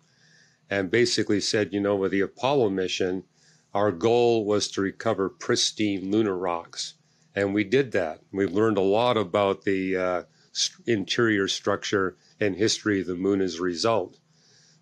[0.70, 3.24] and basically said, you know, with the Apollo mission,
[3.74, 6.94] our goal was to recover pristine lunar rocks,
[7.34, 8.20] and we did that.
[8.32, 10.22] We've learned a lot about the uh,
[10.86, 14.18] interior structure and history of the moon as a result.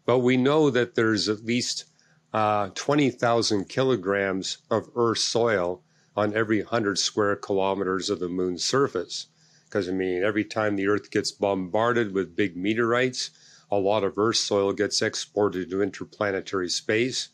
[0.07, 1.87] But we know that there's at least
[2.35, 5.83] uh, 20,000 kilograms of Earth soil
[6.15, 9.29] on every 100 square kilometers of the moon's surface.
[9.65, 13.31] Because, I mean, every time the Earth gets bombarded with big meteorites,
[13.71, 17.31] a lot of Earth soil gets exported to interplanetary space.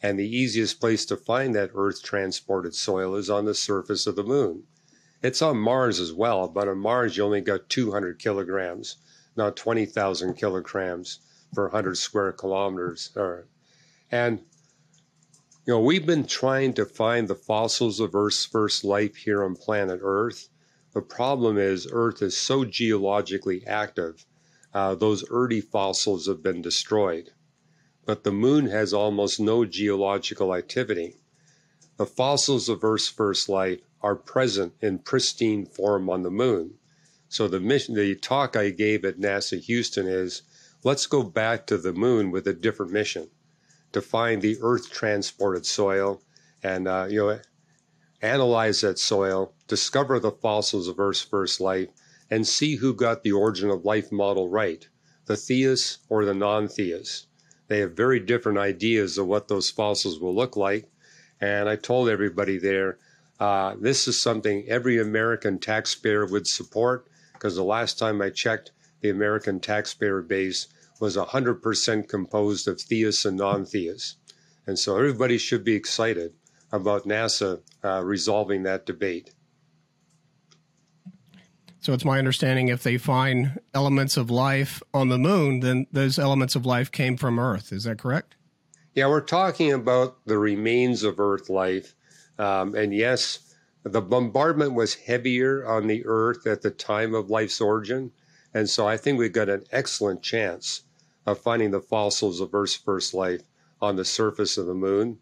[0.00, 4.14] And the easiest place to find that Earth transported soil is on the surface of
[4.14, 4.62] the moon.
[5.22, 8.96] It's on Mars as well, but on Mars you only got 200 kilograms,
[9.36, 11.18] not 20,000 kilograms
[11.52, 13.10] per 100 square kilometers.
[13.16, 13.46] Or,
[14.10, 14.40] And
[15.66, 19.54] you know, we've been trying to find the fossils of Earth's first life here on
[19.54, 20.48] planet Earth.
[20.92, 24.26] The problem is, Earth is so geologically active,
[24.74, 27.30] uh, those early fossils have been destroyed.
[28.04, 31.16] But the moon has almost no geological activity.
[31.96, 36.78] The fossils of Earth's first life are present in pristine form on the moon.
[37.28, 40.42] So the mission, the talk I gave at NASA Houston is,
[40.84, 43.30] let's go back to the moon with a different mission
[43.92, 46.22] to find the earth transported soil
[46.62, 47.38] and uh, you know
[48.22, 51.88] analyze that soil, discover the fossils of Earth's first life,
[52.30, 54.88] and see who got the origin of life model right,
[55.26, 57.26] the theists or the non-theists.
[57.66, 60.88] They have very different ideas of what those fossils will look like,
[61.40, 62.98] and I told everybody there.
[63.40, 68.70] Uh, this is something every American taxpayer would support because the last time I checked,
[69.00, 70.68] the American taxpayer base
[71.02, 74.18] was 100% composed of theists and non theists.
[74.68, 76.32] And so everybody should be excited
[76.70, 79.34] about NASA uh, resolving that debate.
[81.80, 86.20] So it's my understanding if they find elements of life on the moon, then those
[86.20, 87.72] elements of life came from Earth.
[87.72, 88.36] Is that correct?
[88.94, 91.96] Yeah, we're talking about the remains of Earth life.
[92.38, 97.60] Um, and yes, the bombardment was heavier on the Earth at the time of life's
[97.60, 98.12] origin.
[98.54, 100.82] And so I think we've got an excellent chance
[101.26, 103.42] of finding the fossils of Earth's first life
[103.80, 105.18] on the surface of the moon.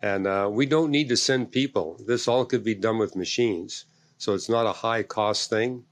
[0.00, 2.00] And uh, we don't need to send people.
[2.06, 3.84] This all could be done with machines.
[4.18, 5.84] So it's not a high cost thing.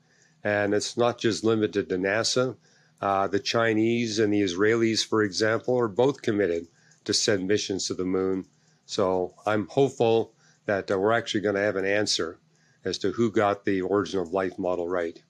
[0.42, 2.56] And it's not just limited to NASA.
[3.00, 6.66] Uh, the Chinese and the Israelis, for example, are both committed
[7.04, 8.46] to send missions to the moon.
[8.86, 10.34] So I'm hopeful
[10.66, 12.38] that uh, we're actually going to have an answer
[12.84, 15.22] as to who got the origin of life model right.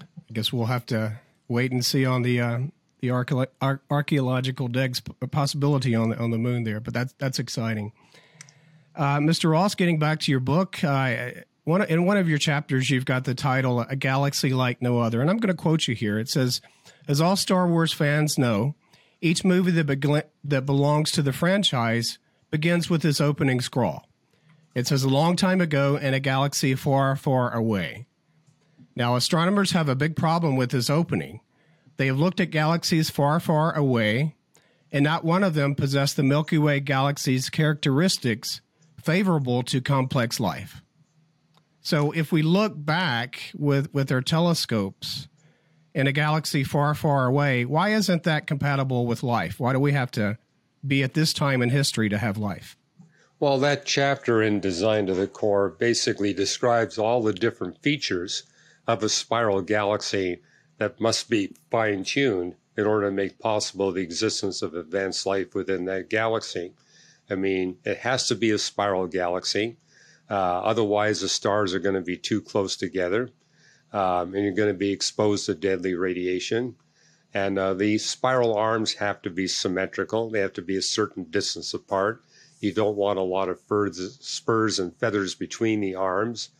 [0.00, 1.18] I guess we'll have to
[1.50, 2.60] wait and see on the uh,
[3.00, 6.80] the archaeological digs possibility on the on the moon there.
[6.80, 7.92] But that's that's exciting.
[8.94, 9.50] Uh, Mr.
[9.50, 11.30] Ross, getting back to your book, uh,
[11.64, 15.20] one in one of your chapters, you've got the title "A Galaxy Like No Other,"
[15.20, 16.18] and I'm going to quote you here.
[16.18, 16.60] It says,
[17.08, 18.74] "As all Star Wars fans know,
[19.20, 22.18] each movie that be- that belongs to the franchise
[22.50, 24.08] begins with this opening scrawl.
[24.74, 28.06] It says, "A long time ago in a galaxy far, far away."
[28.96, 31.40] Now, astronomers have a big problem with this opening.
[31.96, 34.36] They have looked at galaxies far, far away,
[34.90, 38.60] and not one of them possessed the Milky Way galaxy's characteristics
[39.00, 40.82] favorable to complex life.
[41.82, 45.28] So, if we look back with, with our telescopes
[45.94, 49.58] in a galaxy far, far away, why isn't that compatible with life?
[49.58, 50.38] Why do we have to
[50.86, 52.76] be at this time in history to have life?
[53.38, 58.42] Well, that chapter in Designed to the Core basically describes all the different features
[58.90, 60.40] of a spiral galaxy
[60.78, 65.54] that must be fine tuned in order to make possible the existence of advanced life
[65.54, 66.72] within that galaxy.
[67.28, 69.76] I mean, it has to be a spiral galaxy.
[70.28, 73.30] Uh, otherwise, the stars are going to be too close together,
[73.92, 76.76] um, and you're going to be exposed to deadly radiation.
[77.32, 81.24] And uh, the spiral arms have to be symmetrical, they have to be a certain
[81.24, 82.24] distance apart.
[82.60, 83.60] You don't want a lot of
[84.20, 86.50] spurs and feathers between the arms.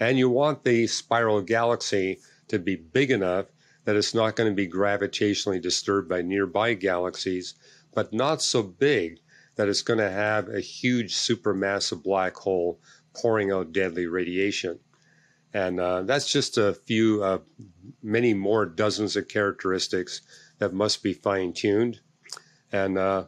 [0.00, 3.46] And you want the spiral galaxy to be big enough
[3.84, 7.54] that it's not going to be gravitationally disturbed by nearby galaxies,
[7.94, 9.18] but not so big
[9.56, 12.78] that it's going to have a huge supermassive black hole
[13.14, 14.78] pouring out deadly radiation.
[15.54, 17.38] And uh, that's just a few, uh,
[18.02, 20.20] many more dozens of characteristics
[20.58, 22.00] that must be fine tuned.
[22.70, 23.24] And uh,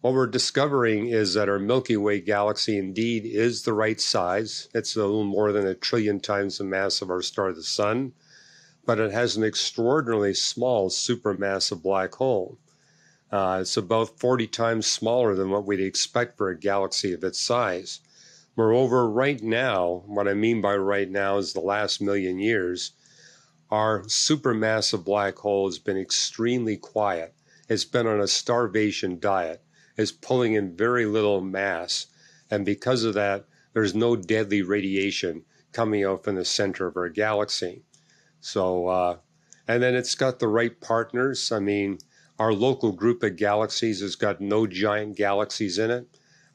[0.00, 4.68] what we're discovering is that our Milky Way galaxy indeed is the right size.
[4.74, 8.12] It's a little more than a trillion times the mass of our star, the Sun
[8.88, 12.56] but it has an extraordinarily small supermassive black hole.
[13.30, 17.38] Uh, it's about 40 times smaller than what we'd expect for a galaxy of its
[17.38, 18.00] size.
[18.56, 22.92] Moreover, right now, what I mean by right now is the last million years,
[23.70, 27.34] our supermassive black hole has been extremely quiet.
[27.68, 29.60] It's been on a starvation diet.
[29.98, 32.06] It's pulling in very little mass.
[32.50, 37.08] And because of that, there's no deadly radiation coming out from the center of our
[37.08, 37.82] galaxy.
[38.40, 39.16] So, uh,
[39.66, 41.52] and then it's got the right partners.
[41.52, 41.98] I mean,
[42.38, 46.06] our local group of galaxies has got no giant galaxies in it.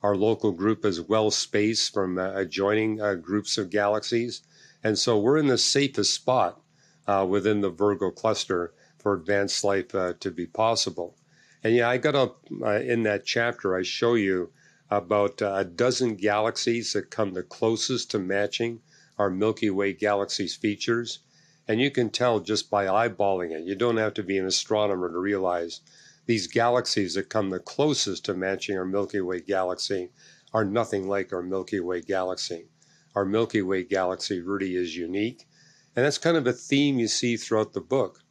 [0.02, 4.42] Our local group is well spaced from uh, adjoining uh, groups of galaxies.
[4.84, 6.62] And so we're in the safest spot
[7.08, 11.18] uh, within the Virgo cluster for advanced life uh, to be possible.
[11.64, 14.52] And yeah, I got up uh, in that chapter, I show you
[14.92, 18.82] about a dozen galaxies that come the closest to matching
[19.18, 21.20] our Milky Way galaxy's features.
[21.68, 23.64] And you can tell just by eyeballing it.
[23.64, 25.80] You don't have to be an astronomer to realize
[26.26, 30.10] these galaxies that come the closest to matching our Milky Way galaxy
[30.54, 32.68] are nothing like our Milky Way galaxy.
[33.16, 35.48] Our Milky Way galaxy really is unique.
[35.96, 38.23] And that's kind of a theme you see throughout the book.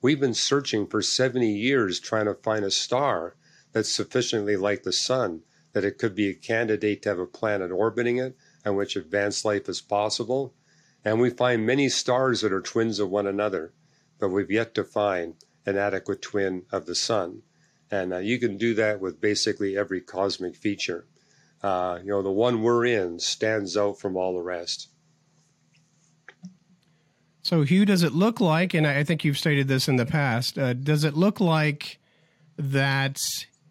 [0.00, 3.34] We've been searching for 70 years trying to find a star
[3.72, 7.72] that's sufficiently like the sun that it could be a candidate to have a planet
[7.72, 10.54] orbiting it on which advanced life is possible.
[11.04, 13.72] And we find many stars that are twins of one another,
[14.20, 15.34] but we've yet to find
[15.66, 17.42] an adequate twin of the sun.
[17.90, 21.06] And uh, you can do that with basically every cosmic feature.
[21.60, 24.90] Uh, you know, the one we're in stands out from all the rest.
[27.48, 30.58] So, Hugh, does it look like, and I think you've stated this in the past,
[30.58, 31.98] uh, does it look like
[32.58, 33.22] that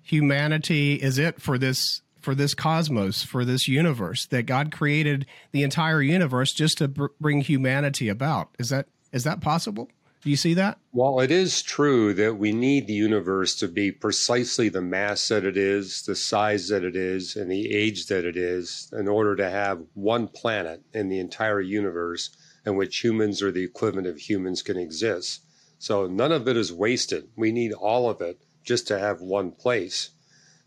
[0.01, 5.61] humanity is it for this for this cosmos, for this universe, that God created the
[5.61, 8.49] entire universe just to br- bring humanity about.
[8.57, 9.91] Is that is that possible?
[10.23, 10.79] Do you see that?
[10.91, 15.45] Well, it is true that we need the universe to be precisely the mass that
[15.45, 19.35] it is, the size that it is, and the age that it is in order
[19.35, 22.31] to have one planet in the entire universe
[22.67, 25.41] in which humans or the equivalent of humans can exist.
[25.79, 27.29] So none of it is wasted.
[27.37, 30.09] We need all of it just to have one place.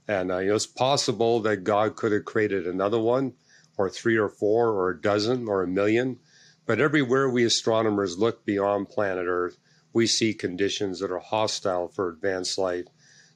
[0.09, 3.35] And uh, it's possible that God could have created another one,
[3.77, 6.19] or three or four, or a dozen, or a million.
[6.65, 9.59] But everywhere we astronomers look beyond planet Earth,
[9.93, 12.87] we see conditions that are hostile for advanced life.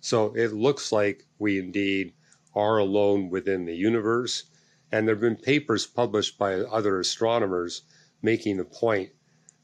[0.00, 2.14] So it looks like we indeed
[2.54, 4.44] are alone within the universe.
[4.90, 7.82] And there have been papers published by other astronomers
[8.24, 9.10] making the point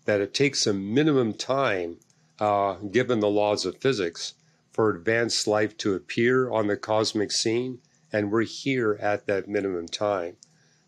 [0.04, 1.96] that it takes a minimum time,
[2.38, 4.34] uh, given the laws of physics,
[4.70, 7.80] for advanced life to appear on the cosmic scene,
[8.12, 10.36] and we're here at that minimum time.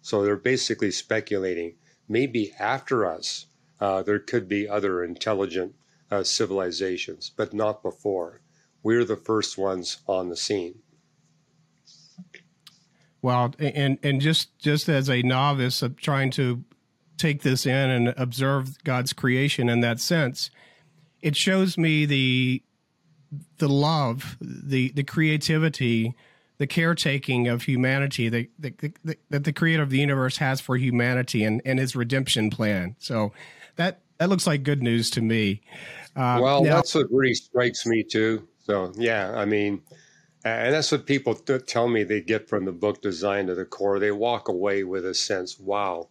[0.03, 1.75] So they're basically speculating
[2.09, 3.47] maybe after us,
[3.81, 5.75] uh, there could be other intelligent
[6.11, 8.43] uh, civilizations, but not before.
[8.83, 10.81] We're the first ones on the scene.
[13.23, 16.65] Well, and and just just as a novice of trying to
[17.23, 20.51] take this in and observe God's creation in that sense,
[21.23, 22.63] it shows me the
[23.59, 26.15] the love, the the creativity,
[26.59, 30.77] the caretaking of humanity that the, the, that the creator of the universe has for
[30.77, 32.97] humanity and, and his redemption plan.
[32.99, 33.33] So
[33.77, 35.63] that that looks like good news to me.
[36.15, 38.47] Uh, well, now, that's what really strikes me too.
[38.61, 39.81] So yeah, I mean,
[40.45, 43.99] and that's what people tell me they get from the book Designed to the Core.
[43.99, 46.09] They walk away with a sense, wow,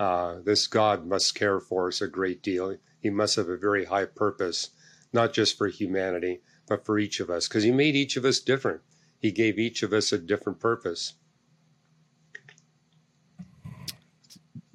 [0.00, 2.74] uh, this God must care for us a great deal.
[3.00, 4.70] He must have a very high purpose,
[5.12, 8.40] not just for humanity, but for each of us, because He made each of us
[8.40, 8.80] different.
[9.18, 11.14] He gave each of us a different purpose.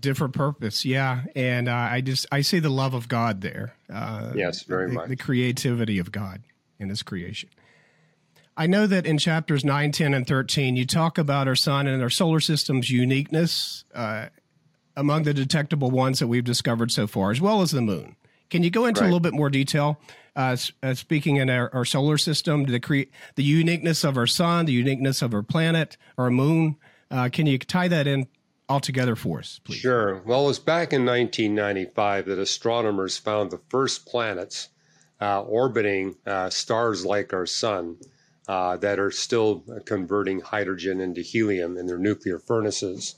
[0.01, 4.31] different purpose yeah and uh, i just i see the love of god there uh,
[4.35, 6.43] yes very the, much the creativity of god
[6.77, 7.49] in his creation
[8.55, 12.03] i know that in chapters 9 10 and 13 you talk about our sun and
[12.03, 14.27] our solar system's uniqueness uh,
[14.95, 18.15] among the detectable ones that we've discovered so far as well as the moon
[18.49, 19.07] can you go into right.
[19.07, 19.99] a little bit more detail
[20.35, 24.65] uh, uh, speaking in our, our, solar system the cre- the uniqueness of our sun
[24.65, 26.75] the uniqueness of our planet our moon
[27.11, 28.27] uh, can you tie that in
[28.67, 29.77] all together for us, please?
[29.77, 30.21] Sure.
[30.25, 34.69] Well, it was back in 1995 that astronomers found the first planets
[35.21, 37.97] uh, orbiting uh, stars like our sun
[38.47, 43.15] uh, that are still converting hydrogen into helium in their nuclear furnaces.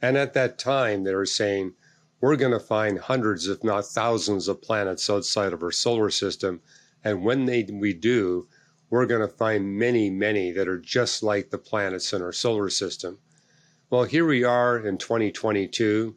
[0.00, 1.74] And at that time, they were saying,
[2.20, 6.60] we're going to find hundreds, if not thousands, of planets outside of our solar system.
[7.02, 8.46] And when they, we do,
[8.90, 12.70] we're going to find many, many that are just like the planets in our solar
[12.70, 13.18] system.
[13.90, 16.14] Well, here we are in 2022.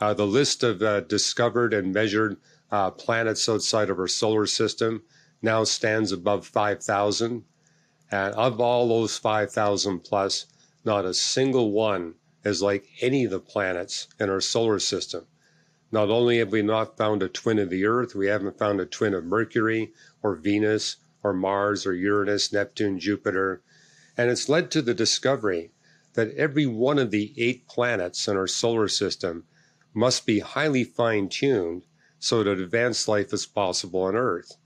[0.00, 2.36] Uh, the list of uh, discovered and measured
[2.72, 5.02] uh, planets outside of our solar system
[5.40, 7.44] now stands above 5,000.
[8.10, 10.46] And of all those 5,000 plus,
[10.84, 12.14] not a single one
[12.44, 15.26] is like any of the planets in our solar system.
[15.90, 18.86] Not only have we not found a twin of the Earth, we haven't found a
[18.86, 19.92] twin of Mercury
[20.22, 23.62] or Venus or Mars or Uranus, Neptune, Jupiter.
[24.16, 25.70] And it's led to the discovery
[26.14, 29.44] that every one of the eight planets in our solar system
[29.92, 31.84] must be highly fine tuned
[32.18, 34.56] so that advanced life is possible on Earth.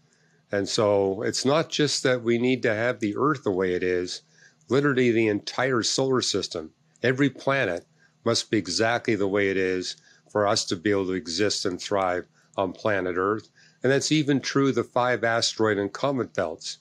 [0.51, 3.83] And so it's not just that we need to have the Earth the way it
[3.83, 4.23] is,
[4.69, 6.73] literally, the entire solar system,
[7.03, 7.87] every planet
[8.25, 9.97] must be exactly the way it is
[10.29, 12.27] for us to be able to exist and thrive
[12.57, 13.49] on planet Earth.
[13.83, 16.79] And that's even true of the five asteroid and comet belts.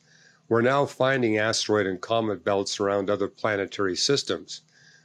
[0.50, 4.62] We're now finding asteroid and comet belts around other planetary systems,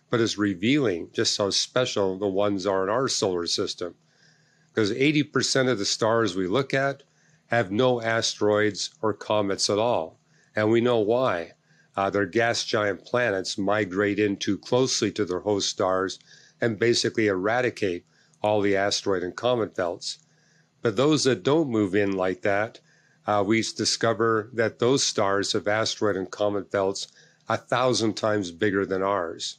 [0.08, 3.94] but it's revealing just how special the ones are in our solar system.
[4.72, 7.02] Because 80% of the stars we look at
[7.46, 10.18] have no asteroids or comets at all.
[10.56, 11.52] And we know why.
[11.96, 16.18] Uh, their gas giant planets migrate in too closely to their host stars
[16.60, 18.06] and basically eradicate
[18.42, 20.18] all the asteroid and comet belts.
[20.80, 22.80] But those that don't move in like that
[23.26, 27.08] uh, we discover that those stars have asteroid and comet belts
[27.48, 29.58] a thousand times bigger than ours.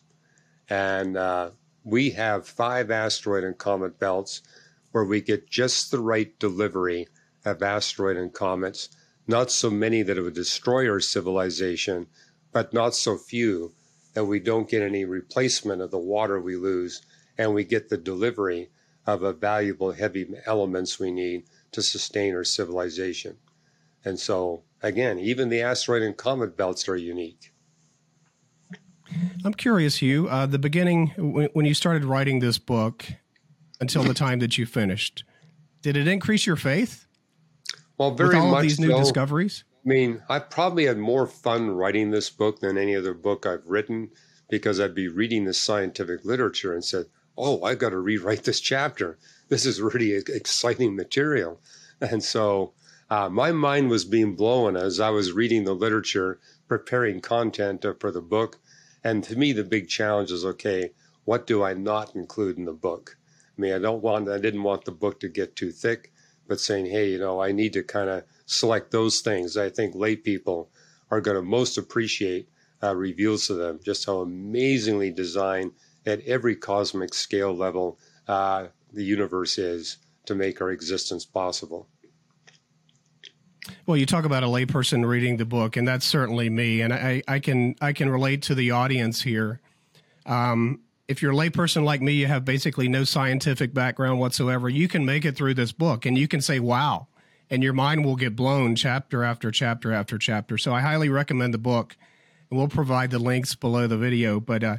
[0.69, 1.51] And uh,
[1.83, 4.41] we have five asteroid and comet belts
[4.91, 7.07] where we get just the right delivery
[7.45, 8.89] of asteroid and comets,
[9.27, 12.07] not so many that it would destroy our civilization,
[12.51, 13.73] but not so few
[14.13, 17.01] that we don't get any replacement of the water we lose,
[17.37, 18.69] and we get the delivery
[19.05, 23.37] of a valuable heavy elements we need to sustain our civilization.
[24.05, 27.51] And so, again, even the asteroid and comet belts are unique.
[29.45, 30.27] I'm curious, Hugh.
[30.27, 33.05] Uh, the beginning, when, when you started writing this book
[33.79, 35.23] until the time that you finished,
[35.81, 37.07] did it increase your faith?
[37.97, 38.57] Well, very with all much.
[38.57, 38.99] Of these new so.
[38.99, 39.63] discoveries.
[39.85, 43.67] I mean, I probably had more fun writing this book than any other book I've
[43.67, 44.09] written
[44.49, 48.59] because I'd be reading the scientific literature and said, "Oh, I've got to rewrite this
[48.59, 49.17] chapter.
[49.49, 51.59] This is really exciting material."
[52.01, 52.73] And so
[53.09, 58.11] uh, my mind was being blown as I was reading the literature, preparing content for
[58.11, 58.59] the book.
[59.03, 60.91] And to me, the big challenge is okay,
[61.25, 63.17] what do I not include in the book?
[63.57, 66.12] I mean, I don't want, I didn't want the book to get too thick,
[66.47, 69.95] but saying, hey, you know, I need to kind of select those things I think
[69.95, 70.69] lay people
[71.09, 72.49] are going to most appreciate
[72.81, 75.71] uh, reveals to them just how amazingly designed
[76.05, 81.87] at every cosmic scale level uh, the universe is to make our existence possible.
[83.85, 87.21] Well, you talk about a layperson reading the book, and that's certainly me, and I,
[87.27, 89.59] I can I can relate to the audience here.
[90.25, 90.81] Um,
[91.13, 94.67] if you're a layperson like me, you have basically no scientific background whatsoever.
[94.67, 97.07] You can make it through this book, and you can say, "Wow,"
[97.51, 100.57] and your mind will get blown chapter after chapter after chapter.
[100.57, 101.95] So I highly recommend the book,
[102.49, 104.39] and we'll provide the links below the video.
[104.39, 104.77] But uh,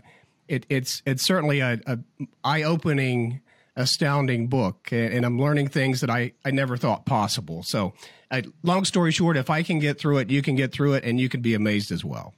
[0.48, 2.00] it, it's it's certainly a, a
[2.42, 3.40] eye opening,
[3.76, 7.62] astounding book, and I'm learning things that I I never thought possible.
[7.62, 7.94] So,
[8.32, 11.04] uh, long story short, if I can get through it, you can get through it,
[11.04, 12.34] and you can be amazed as well.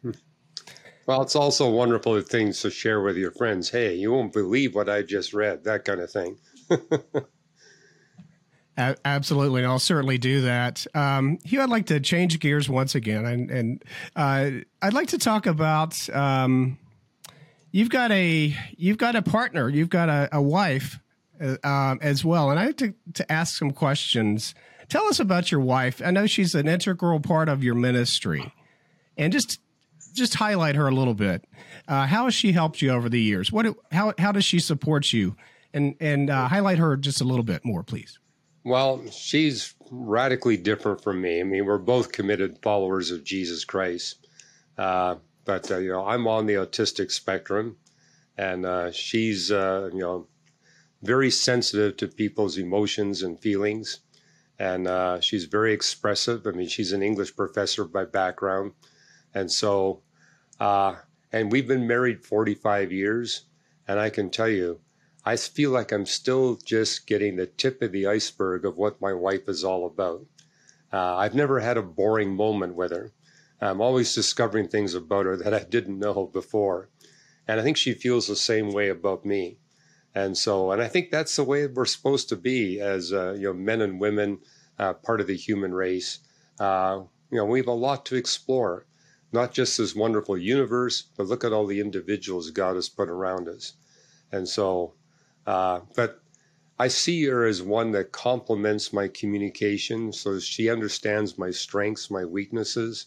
[1.06, 3.70] Well, it's also wonderful things to share with your friends.
[3.70, 6.36] Hey, you won't believe what I just read, that kind of thing.
[8.78, 10.86] Absolutely, I'll certainly do that.
[10.94, 13.84] Um, Hugh, I'd like to change gears once again, and, and
[14.16, 14.50] uh,
[14.82, 16.78] I'd like to talk about um,
[17.70, 20.98] you've got a you've got a partner, you've got a, a wife
[21.40, 24.54] uh, um, as well, and I have to to ask some questions.
[24.90, 26.02] Tell us about your wife.
[26.04, 28.52] I know she's an integral part of your ministry,
[29.16, 29.58] and just
[30.16, 31.44] just highlight her a little bit.
[31.86, 33.52] Uh, how has she helped you over the years?
[33.52, 35.36] What how how does she support you?
[35.72, 38.18] And and uh, highlight her just a little bit more, please.
[38.64, 41.40] Well, she's radically different from me.
[41.40, 44.26] I mean, we're both committed followers of Jesus Christ.
[44.76, 47.76] Uh, but uh, you know, I'm on the autistic spectrum,
[48.36, 50.26] and uh, she's uh, you know
[51.02, 54.00] very sensitive to people's emotions and feelings,
[54.58, 54.88] and
[55.22, 56.46] she's very expressive.
[56.46, 58.72] I mean, she's an English professor by background,
[59.34, 60.02] and so,
[60.60, 60.96] uh,
[61.32, 63.42] and we've been married 45 years,
[63.86, 64.80] and I can tell you,
[65.24, 69.12] I feel like I'm still just getting the tip of the iceberg of what my
[69.12, 70.24] wife is all about.
[70.92, 73.12] Uh, I've never had a boring moment with her.
[73.60, 76.90] I'm always discovering things about her that I didn't know before.
[77.48, 79.58] And I think she feels the same way about me.
[80.14, 83.48] And so, and I think that's the way we're supposed to be as uh, you
[83.48, 84.38] know, men and women,
[84.78, 86.20] uh, part of the human race.
[86.58, 88.86] Uh, you know, we have a lot to explore,
[89.32, 93.48] not just this wonderful universe, but look at all the individuals God has put around
[93.48, 93.74] us.
[94.32, 94.94] And so,
[95.46, 96.22] uh, but
[96.78, 100.12] I see her as one that complements my communication.
[100.12, 103.06] So she understands my strengths, my weaknesses.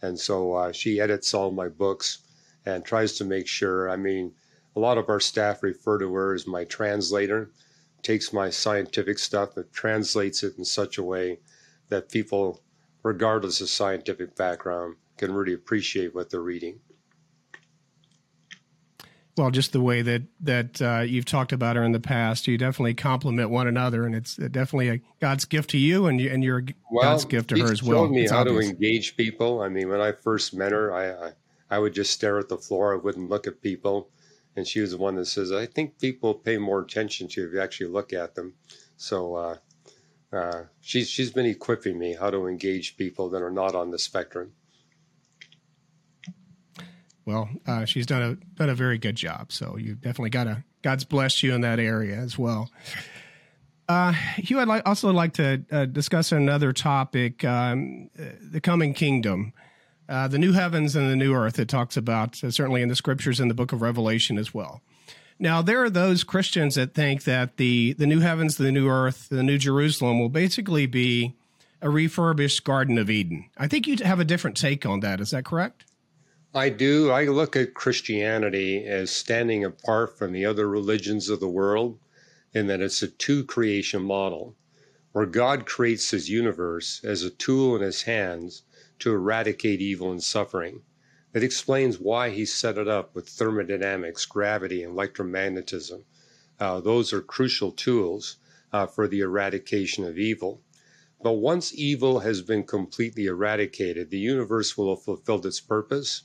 [0.00, 2.18] And so uh, she edits all my books
[2.64, 3.90] and tries to make sure.
[3.90, 4.32] I mean,
[4.76, 7.50] a lot of our staff refer to her as my translator,
[8.02, 11.40] takes my scientific stuff and translates it in such a way
[11.88, 12.62] that people,
[13.02, 16.80] regardless of scientific background, can really appreciate what they're reading
[19.38, 22.58] well, just the way that that uh, you've talked about her in the past, you
[22.58, 26.42] definitely complement one another, and it's definitely a God's gift to you, and you, and
[26.42, 28.04] you're well, God's gift to her as well.
[28.04, 28.66] Showed me it's how obvious.
[28.66, 29.62] to engage people.
[29.62, 31.32] I mean, when I first met her, I, I,
[31.70, 32.92] I would just stare at the floor.
[32.92, 34.10] I wouldn't look at people,
[34.56, 37.46] and she was the one that says, "I think people pay more attention to you
[37.46, 38.54] if you actually look at them."
[38.96, 39.56] So uh,
[40.32, 43.98] uh, she's she's been equipping me how to engage people that are not on the
[43.98, 44.52] spectrum
[47.28, 49.52] well, uh, she's done a done a very good job.
[49.52, 52.70] So you've definitely got a God's blessed you in that area as well.
[53.86, 59.52] Uh, Hugh, I'd also like to uh, discuss another topic: um, uh, the coming kingdom,
[60.08, 61.58] uh, the new heavens and the new earth.
[61.58, 64.80] It talks about uh, certainly in the scriptures in the book of Revelation as well.
[65.38, 69.28] Now, there are those Christians that think that the the new heavens, the new earth,
[69.28, 71.36] the new Jerusalem will basically be
[71.82, 73.50] a refurbished Garden of Eden.
[73.58, 75.20] I think you have a different take on that.
[75.20, 75.84] Is that correct?
[76.58, 77.12] I do.
[77.12, 82.00] I look at Christianity as standing apart from the other religions of the world
[82.52, 84.56] in that it's a two creation model
[85.12, 88.64] where God creates his universe as a tool in his hands
[88.98, 90.82] to eradicate evil and suffering.
[91.32, 96.02] It explains why he set it up with thermodynamics, gravity, and electromagnetism.
[96.58, 98.38] Uh, those are crucial tools
[98.72, 100.60] uh, for the eradication of evil.
[101.22, 106.24] But once evil has been completely eradicated, the universe will have fulfilled its purpose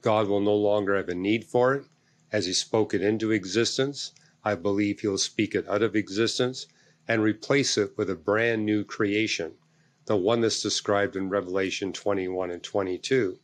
[0.00, 1.84] God will no longer have a need for it.
[2.30, 4.12] As He spoke it into existence,
[4.44, 6.68] I believe He'll speak it out of existence
[7.08, 9.54] and replace it with a brand new creation,
[10.06, 13.40] the one that's described in Revelation 21 and 22.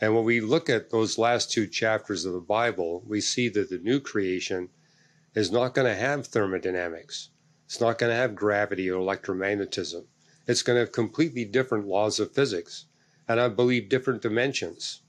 [0.00, 3.68] And when we look at those last two chapters of the Bible, we see that
[3.68, 4.68] the new creation
[5.34, 7.30] is not going to have thermodynamics.
[7.66, 10.04] It's not going to have gravity or electromagnetism.
[10.46, 12.86] It's going to have completely different laws of physics,
[13.26, 15.02] and I believe different dimensions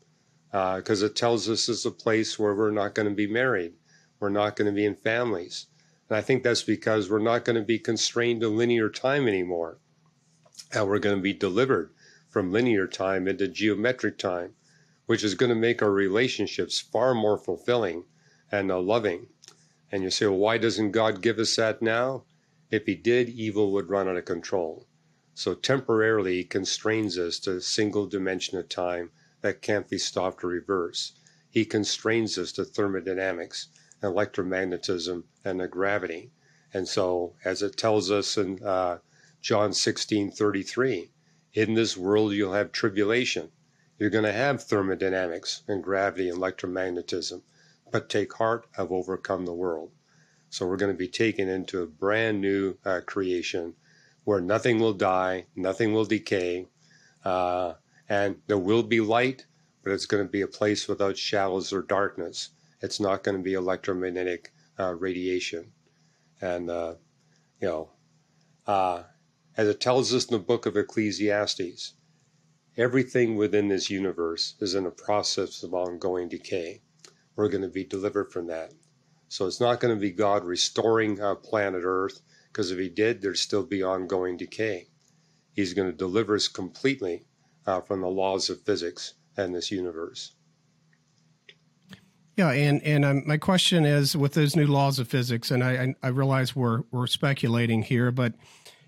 [0.52, 3.74] because uh, it tells us it's a place where we're not going to be married,
[4.20, 5.68] we're not going to be in families.
[6.10, 9.80] And I think that's because we're not going to be constrained to linear time anymore.
[10.74, 11.93] And we're going to be delivered
[12.30, 14.56] from linear time into geometric time,
[15.06, 18.04] which is going to make our relationships far more fulfilling
[18.52, 19.28] and uh, loving.
[19.89, 22.26] And you say, well, why doesn't God give us that now?
[22.70, 24.86] If He did, evil would run out of control.
[25.34, 30.47] So temporarily, He constrains us to single dimension of time that can't be stopped or
[30.47, 31.19] reversed.
[31.49, 33.67] He constrains us to thermodynamics,
[34.01, 36.31] electromagnetism, and the gravity.
[36.73, 38.99] And so, as it tells us in uh,
[39.41, 41.11] John 16 33.
[41.53, 43.51] In this world, you'll have tribulation.
[43.97, 47.41] You're going to have thermodynamics and gravity and electromagnetism,
[47.91, 49.91] but take heart, I've overcome the world.
[50.49, 53.73] So we're going to be taken into a brand new uh, creation
[54.23, 56.67] where nothing will die, nothing will decay,
[57.25, 57.73] uh,
[58.12, 59.45] and there will be light,
[59.82, 62.49] but it's going to be a place without shadows or darkness.
[62.82, 65.72] It's not going to be electromagnetic uh, radiation.
[66.41, 66.95] And, uh,
[67.62, 67.91] you know,
[68.68, 69.03] uh,
[69.55, 71.93] as it tells us in the book of Ecclesiastes,
[72.76, 76.82] everything within this universe is in a process of ongoing decay.
[77.38, 78.74] We're going to be delivered from that.
[79.30, 83.22] So it's not going to be God restoring uh, planet Earth, because if He did,
[83.22, 84.89] there'd still be ongoing decay.
[85.53, 87.24] He's going to deliver us completely
[87.66, 90.34] uh, from the laws of physics and this universe.
[92.38, 95.93] Yeah, and and um, my question is, with those new laws of physics, and I
[96.01, 98.34] I, realize we're we're speculating here, but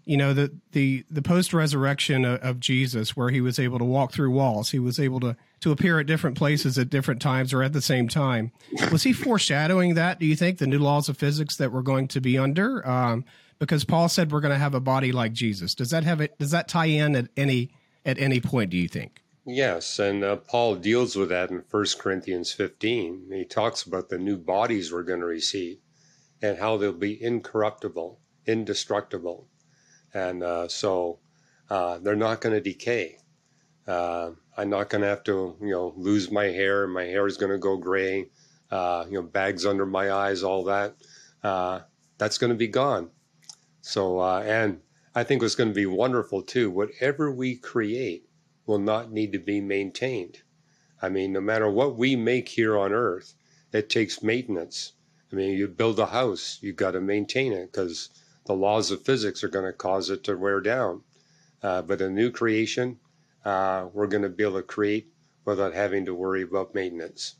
[0.06, 3.86] you know the the the post resurrection of, of, Jesus, where he was able to
[3.86, 7.54] walk through walls, he was able to to appear at different places at different times
[7.54, 8.52] or at the same time.
[8.92, 10.20] Was he foreshadowing that?
[10.20, 12.88] Do you think the new laws of physics that we're going to be under?
[12.88, 13.26] Um,
[13.60, 15.76] because Paul said we're going to have a body like Jesus.
[15.76, 16.38] Does that have it?
[16.40, 17.72] Does that tie in at any
[18.06, 18.70] at any point?
[18.70, 19.22] Do you think?
[19.46, 23.30] Yes, and uh, Paul deals with that in 1 Corinthians 15.
[23.32, 25.80] He talks about the new bodies we're going to receive
[26.42, 29.50] and how they'll be incorruptible, indestructible.
[30.14, 31.20] And uh, so
[31.70, 33.18] uh, they're not going to decay.
[33.86, 36.88] Uh, I'm not going to have to, you know, lose my hair.
[36.88, 38.28] My hair is going to go gray.
[38.72, 40.96] Uh, you know, bags under my eyes, all that.
[41.44, 41.82] Uh,
[42.18, 43.10] that's going to be gone.
[43.82, 44.80] So, and
[45.16, 48.28] I think what's going to be wonderful too, whatever we create,
[48.66, 50.40] will not need to be maintained.
[51.02, 53.36] I mean, no matter what we make here on earth,
[53.72, 54.94] it takes maintenance.
[55.32, 58.10] I mean, you build a house, you've got to maintain it because
[58.46, 61.04] the laws of physics are going to cause it to wear down.
[61.62, 63.00] Uh, but a new creation,
[63.46, 65.14] uh, we're going to be able to create
[65.46, 67.36] without having to worry about maintenance.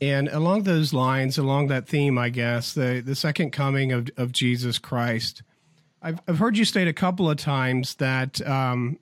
[0.00, 4.32] And along those lines, along that theme, I guess, the, the second coming of, of
[4.32, 5.42] Jesus Christ,
[6.02, 8.98] I've, I've heard you state a couple of times that um,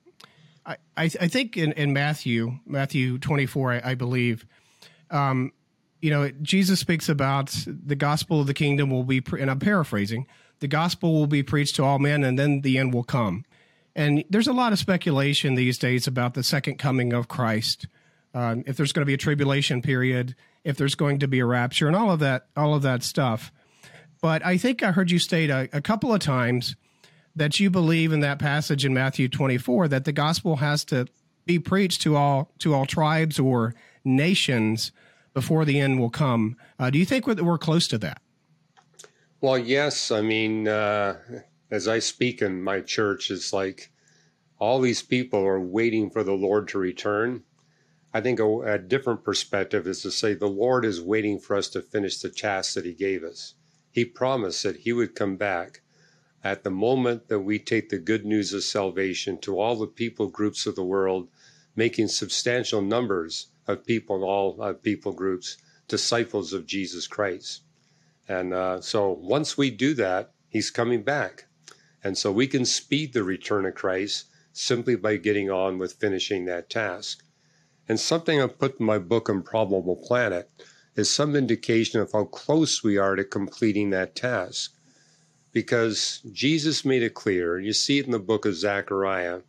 [0.64, 4.47] I, I, think in, in Matthew, Matthew 24, I, I believe,
[5.11, 5.53] um,
[6.01, 9.59] you know, Jesus speaks about the gospel of the kingdom will be, pre- and I'm
[9.59, 10.26] paraphrasing,
[10.61, 13.45] the gospel will be preached to all men and then the end will come.
[13.97, 17.86] And there's a lot of speculation these days about the second coming of Christ.
[18.35, 21.47] Um, if there's going to be a tribulation period, if there's going to be a
[21.47, 23.53] rapture, and all of that, all of that stuff.
[24.20, 26.76] But I think I heard you state a, a couple of times
[27.37, 31.07] that you believe in that passage in Matthew 24 that the gospel has to
[31.45, 33.74] be preached to all to all tribes or
[34.05, 34.93] nations
[35.35, 36.57] before the end will come.
[36.78, 38.22] Uh, do you think we're, we're, close to that?
[39.41, 40.11] Well, yes.
[40.11, 41.16] I mean, uh,
[41.70, 43.91] as I speak in my church, it's like
[44.59, 47.43] all these people are waiting for the Lord to return.
[48.17, 51.69] I think a, a different perspective is to say the Lord is waiting for us
[51.71, 53.55] to finish the task that He gave us.
[53.91, 55.81] He promised that He would come back
[56.45, 60.29] at the moment that we take the good news of salvation to all the people
[60.29, 61.29] groups of the world,
[61.75, 65.57] making substantial numbers of people in all uh, people groups
[65.89, 67.62] disciples of Jesus Christ.
[68.29, 71.47] And uh, so once we do that, he's coming back.
[72.05, 76.45] And so we can speed the return of Christ simply by getting on with finishing
[76.45, 77.24] that task.
[77.89, 80.51] And something I put in my book, Improbable Planet,
[80.97, 84.72] is some indication of how close we are to completing that task.
[85.53, 89.41] Because Jesus made it clear, and you see it in the book of Zechariah,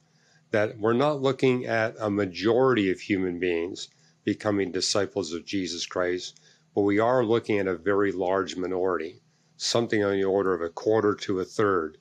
[0.52, 3.88] that we're not looking at a majority of human beings
[4.24, 6.40] becoming disciples of Jesus Christ,
[6.74, 9.22] but we are looking at a very large minority,
[9.56, 11.98] something on the order of a quarter to a third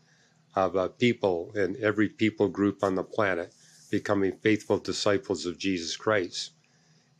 [0.57, 3.54] of uh, people in every people group on the planet
[3.95, 6.51] becoming faithful disciples of Jesus Christ.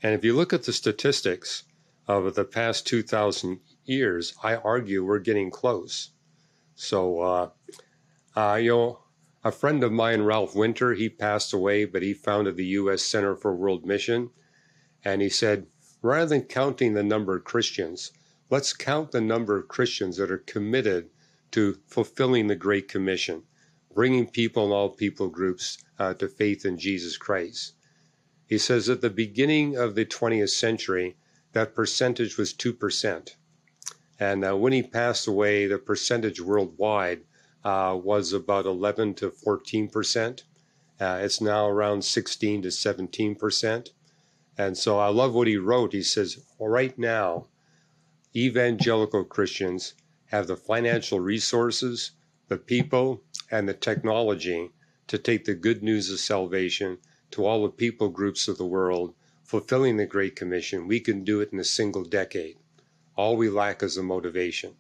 [0.03, 1.63] And if you look at the statistics
[2.09, 6.11] of the past 2,000 years, I argue we're getting close.
[6.75, 7.51] So, uh,
[8.35, 8.99] uh, you know,
[9.45, 13.03] a friend of mine, Ralph Winter, he passed away, but he founded the U.S.
[13.03, 14.31] Center for World Mission.
[15.05, 15.69] And he said,
[16.03, 18.11] rather than counting the number of Christians,
[18.51, 21.11] let's count the number of Christians that are committed
[21.53, 23.45] to fulfilling the Great Commission,
[23.95, 27.75] bringing people in all people groups uh, to faith in Jesus Christ.
[28.47, 31.17] He says at the beginning of the 20th century,
[31.53, 33.37] that percentage was 2%.
[34.21, 37.23] And uh, when he passed away, the percentage worldwide
[37.65, 40.45] uh, was about 11 to 14 percent.
[41.01, 43.91] Uh, it's now around 16 to 17 percent.
[44.57, 45.93] And so I love what he wrote.
[45.93, 47.49] He says, right now,
[48.37, 49.95] evangelical Christians
[50.27, 52.13] have the financial resources,
[52.49, 54.71] the people, and the technology
[55.07, 56.99] to take the good news of salvation
[57.31, 60.89] to all the people groups of the world, fulfilling the Great Commission.
[60.89, 62.57] We can do it in a single decade.
[63.17, 64.75] All we lack is the motivation.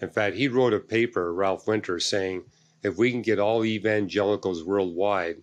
[0.00, 2.44] In fact, he wrote a paper, Ralph Winter, saying
[2.82, 5.42] if we can get all evangelicals worldwide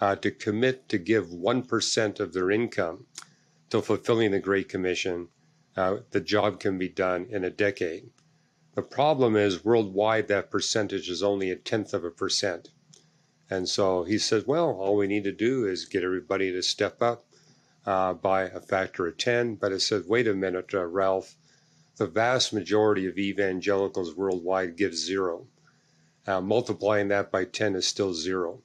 [0.00, 3.06] uh, to commit to give 1% of their income
[3.70, 5.28] to fulfilling the Great Commission,
[5.76, 8.10] uh, the job can be done in a decade.
[8.74, 12.70] The problem is worldwide that percentage is only a tenth of a percent.
[13.50, 17.00] And so he says, well, all we need to do is get everybody to step
[17.02, 17.24] up
[17.86, 19.54] uh, by a factor of 10.
[19.54, 21.34] But I said, wait a minute, uh, Ralph,
[21.96, 25.46] the vast majority of evangelicals worldwide give zero.
[26.26, 28.62] Uh, multiplying that by 10 is still zero.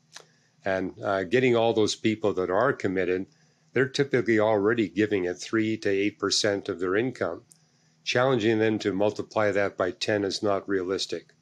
[0.65, 3.27] And uh, getting all those people that are committed,
[3.71, 7.43] they're typically already giving at 3 to 8% of their income.
[8.03, 11.33] Challenging them to multiply that by 10 is not realistic.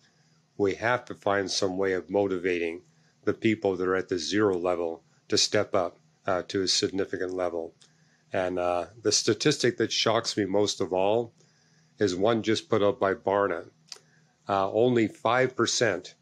[0.58, 2.84] We have to find some way of motivating
[3.24, 5.98] the people that are at the zero level to step up
[6.28, 7.74] uh, to a significant level.
[8.32, 11.34] And uh, the statistic that shocks me most of all
[11.98, 13.72] is one just put up by Barna.
[14.48, 16.14] Uh, only 5%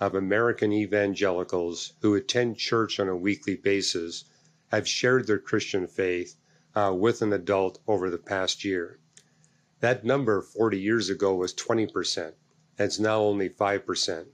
[0.00, 4.24] of American evangelicals who attend church on a weekly basis
[4.68, 6.34] have shared their Christian faith
[6.74, 8.98] uh, with an adult over the past year.
[9.82, 12.34] That number 40 years ago was 20%.
[12.78, 14.26] It's now only 5%.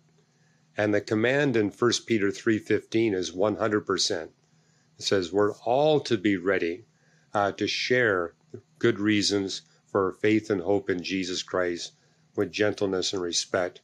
[0.77, 4.29] And the command in 1 Peter 3:15 is 100%.
[4.99, 6.85] It says we're all to be ready
[7.33, 8.35] uh, to share
[8.79, 11.93] good reasons for faith and hope in Jesus Christ
[12.37, 13.81] with gentleness and respect.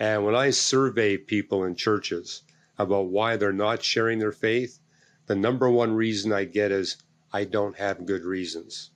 [0.00, 2.42] And when I survey people in churches
[2.76, 4.80] about why they're not sharing their faith,
[5.26, 6.96] the number one reason I get is
[7.32, 8.90] I don't have good reasons,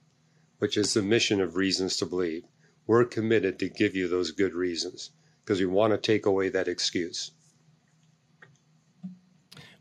[0.59, 2.43] which is the mission of Reasons to Believe.
[2.87, 5.11] We're committed to give you those good reasons
[5.43, 7.31] because we want to take away that excuse.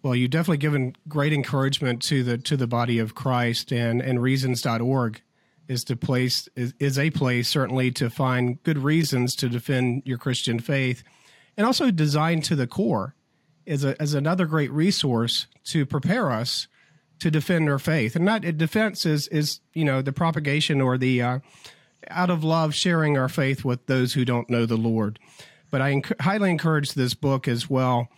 [0.02, 4.20] Well, you've definitely given great encouragement to the to the body of Christ and and
[4.20, 5.22] reasons.org
[5.68, 10.18] is to place is, is a place certainly to find good reasons to defend your
[10.18, 11.04] Christian faith
[11.56, 13.14] and also designed to the core
[13.64, 16.66] is a, as another great resource to prepare us
[17.20, 18.16] to defend our faith.
[18.16, 21.38] And not defense is is you know the propagation or the uh,
[22.08, 25.18] out of love sharing our faith with those who don't know the Lord.
[25.70, 28.08] But I enc- highly encourage this book as well.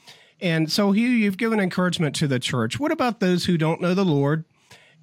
[0.40, 2.80] And so, Hugh, you've given encouragement to the church.
[2.80, 4.44] What about those who don't know the Lord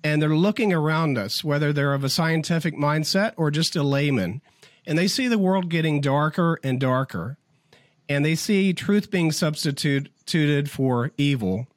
[0.03, 4.41] and they're looking around us, whether they're of a scientific mindset or just a layman,
[4.85, 7.37] and they see the world getting darker and darker,
[8.09, 11.67] and they see truth being substituted for evil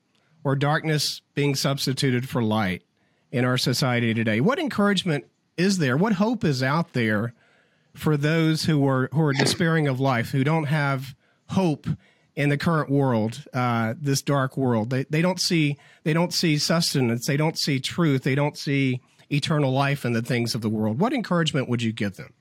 [0.45, 2.83] or darkness being substituted for light
[3.33, 4.41] in our society today?
[4.41, 5.25] What encouragement
[5.57, 5.97] is there?
[5.97, 7.35] What hope is out there
[7.95, 11.15] for those who are who are despairing of life, who don't have
[11.51, 11.87] hope
[12.37, 14.91] in the current world, uh, this dark world.
[14.91, 17.27] They they don't see they don't see sustenance.
[17.27, 18.23] They don't see truth.
[18.23, 20.99] They don't see eternal life in the things of the world.
[20.99, 22.33] What encouragement would you give them?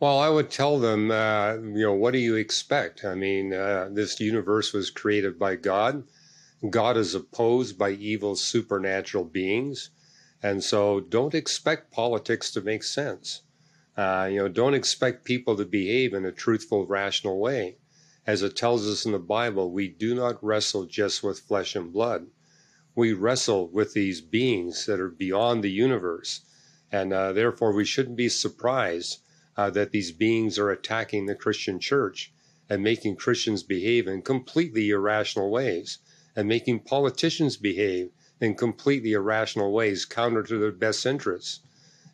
[0.00, 3.04] Well, I would tell them, uh, you know, what do you expect?
[3.04, 6.04] I mean, uh, this universe was created by God.
[6.70, 9.90] God is opposed by evil supernatural beings.
[10.42, 13.42] And so don't expect politics to make sense.
[13.96, 17.76] Uh, you know, don't expect people to behave in a truthful, rational way.
[18.26, 21.92] As it tells us in the Bible, we do not wrestle just with flesh and
[21.92, 22.26] blood.
[22.96, 26.40] We wrestle with these beings that are beyond the universe.
[26.90, 29.20] And uh, therefore, we shouldn't be surprised
[29.56, 32.32] uh, that these beings are attacking the Christian church
[32.68, 35.98] and making Christians behave in completely irrational ways
[36.38, 41.58] and making politicians behave in completely irrational ways counter to their best interests.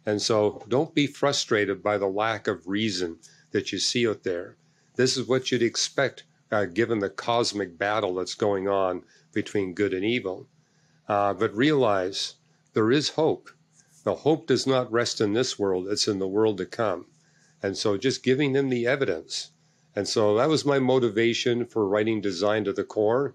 [0.06, 3.18] And so don't be frustrated by the lack of reason
[3.50, 4.56] that you see out there.
[4.96, 9.02] This is what you'd expect uh, given the cosmic battle that's going on
[9.34, 10.48] between good and evil.
[11.06, 12.36] Uh, but realize
[12.72, 13.50] there is hope.
[14.04, 17.08] The hope does not rest in this world, it's in the world to come.
[17.62, 19.50] And so just giving them the evidence.
[19.94, 23.34] And so that was my motivation for writing Designed to the Core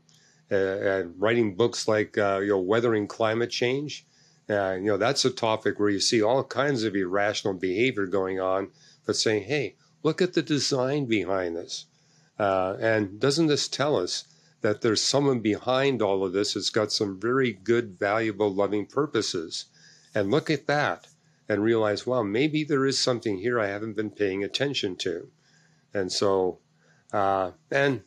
[0.50, 4.06] and writing books like, uh, you know, Weathering Climate Change
[4.50, 8.40] uh, you know, that's a topic where you see all kinds of irrational behavior going
[8.40, 8.70] on,
[9.06, 11.86] but saying, hey, look at the design behind this.
[12.40, 14.24] Uh, and doesn't this tell us
[14.62, 19.66] that there's someone behind all of this that's got some very good, valuable, loving purposes?
[20.16, 21.08] And look at that
[21.48, 25.30] and realize, well, maybe there is something here I haven't been paying attention to.
[25.94, 26.58] And so,
[27.14, 28.02] uh, and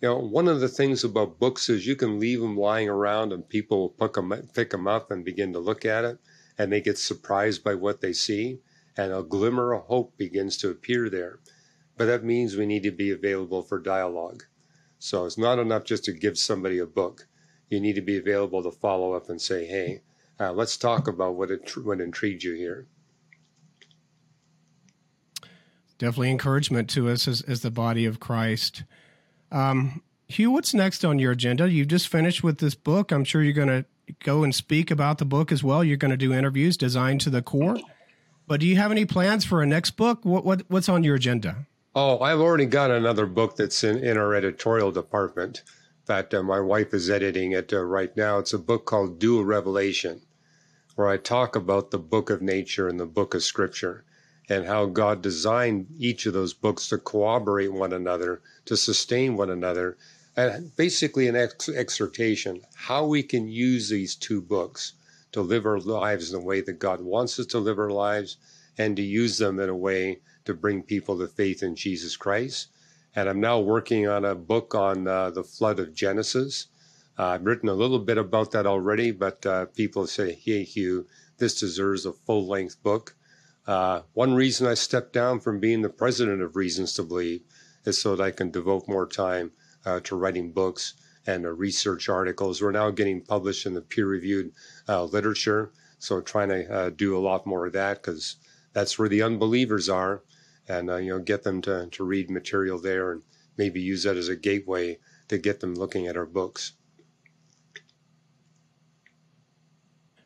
[0.00, 3.32] you know, one of the things about books is you can leave them lying around
[3.32, 6.18] and people will pick them, pick them up and begin to look at it
[6.56, 8.60] and they get surprised by what they see
[8.96, 11.40] and a glimmer of hope begins to appear there.
[11.96, 14.44] but that means we need to be available for dialogue.
[14.98, 17.26] So it's not enough just to give somebody a book.
[17.68, 20.00] You need to be available to follow up and say, hey,
[20.38, 22.86] uh, let's talk about what, it, what intrigued you here.
[25.98, 28.84] Definitely encouragement to us as, as the body of Christ.
[29.52, 31.70] Um, Hugh, what's next on your agenda?
[31.70, 33.10] You've just finished with this book.
[33.10, 33.84] I'm sure you're going to
[34.24, 35.82] go and speak about the book as well.
[35.82, 37.78] You're going to do interviews designed to the core.
[38.46, 40.24] But do you have any plans for a next book?
[40.24, 41.66] What, what what's on your agenda?
[41.94, 45.62] Oh, I've already got another book that's in, in our editorial department.
[45.66, 48.38] In fact, uh, my wife is editing it uh, right now.
[48.38, 50.22] It's a book called Dual Revelation,
[50.94, 54.04] where I talk about the book of nature and the book of scripture
[54.50, 59.48] and how God designed each of those books to corroborate one another, to sustain one
[59.48, 59.96] another,
[60.36, 64.94] and basically an ex- exhortation how we can use these two books
[65.30, 68.38] to live our lives in the way that God wants us to live our lives
[68.76, 72.68] and to use them in a way to bring people to faith in Jesus Christ.
[73.14, 76.66] And I'm now working on a book on uh, the flood of Genesis.
[77.16, 81.06] Uh, I've written a little bit about that already, but uh, people say, hey, Hugh,
[81.38, 83.14] this deserves a full length book.
[83.66, 87.42] Uh, one reason I stepped down from being the president of Reasons to Believe
[87.84, 89.52] is so that I can devote more time
[89.84, 90.94] uh, to writing books
[91.26, 92.60] and uh, research articles.
[92.60, 94.52] We're now getting published in the peer reviewed
[94.88, 95.70] literature.
[95.98, 98.36] So trying to do a lot more of that because
[98.72, 100.22] that's where the unbelievers are
[100.70, 103.22] and uh, you know get them to, to read material there and
[103.56, 104.98] maybe use that as a gateway
[105.28, 106.72] to get them looking at our books.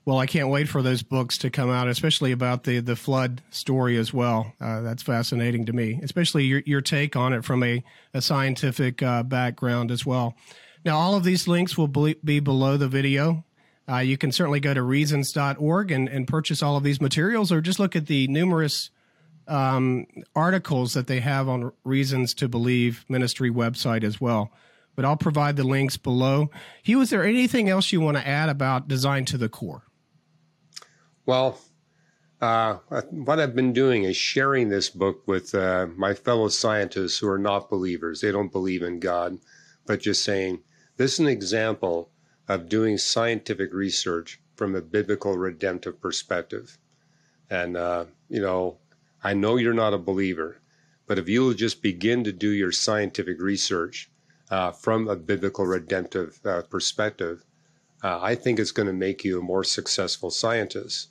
[0.07, 3.43] Well, I can't wait for those books to come out, especially about the the flood
[3.51, 4.53] story as well.
[4.61, 7.83] Uh, that's fascinating to me, especially your your take on it from a
[8.13, 10.35] a scientific uh, background as well.
[10.85, 13.45] Now, all of these links will be below the video.
[13.89, 17.63] Uh, you can certainly go to reasons.org and, and purchase all of these materials, or
[17.63, 18.91] just look at the numerous
[19.49, 24.53] um, articles that they have on Reasons to Believe ministry website as well.
[24.95, 26.51] But I'll provide the links below.
[26.83, 29.83] Hugh, is there anything else you want to add about Designed to the Core?
[31.27, 31.59] Well,
[32.43, 32.75] uh,
[33.11, 37.39] what I've been doing is sharing this book with uh, my fellow scientists who are
[37.39, 38.21] not believers.
[38.21, 39.39] They don't believe in God,
[39.87, 40.61] but just saying
[40.99, 42.11] this is an example
[42.47, 46.77] of doing scientific research from a biblical redemptive perspective.
[47.49, 48.77] And, uh, you know,
[49.23, 50.59] I know you're not a believer,
[51.07, 54.11] but if you'll just begin to do your scientific research
[54.51, 57.47] uh, from a biblical redemptive uh, perspective,
[58.03, 61.09] uh, I think it's going to make you a more successful scientist.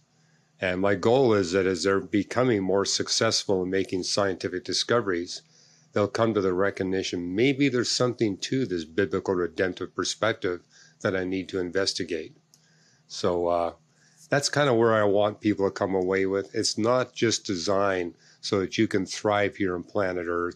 [0.63, 5.41] And my goal is that as they're becoming more successful in making scientific discoveries,
[5.91, 10.61] they'll come to the recognition maybe there's something to this biblical redemptive perspective
[11.01, 12.37] that I need to investigate.
[13.07, 13.73] So uh,
[14.29, 16.55] that's kind of where I want people to come away with.
[16.55, 20.55] It's not just designed so that you can thrive here on planet Earth.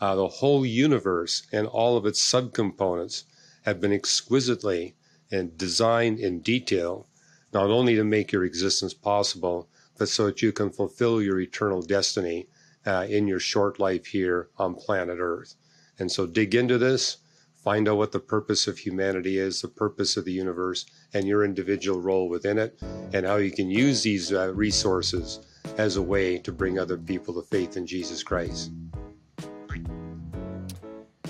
[0.00, 3.22] Uh, the whole universe and all of its subcomponents
[3.62, 4.96] have been exquisitely
[5.30, 7.06] and designed in detail,
[7.54, 11.80] not only to make your existence possible, but so that you can fulfill your eternal
[11.80, 12.48] destiny
[12.86, 15.54] uh, in your short life here on planet Earth.
[15.98, 17.18] And so dig into this,
[17.62, 20.84] find out what the purpose of humanity is, the purpose of the universe,
[21.14, 22.82] and your individual role within it,
[23.12, 25.40] and how you can use these uh, resources
[25.78, 28.72] as a way to bring other people to faith in Jesus Christ.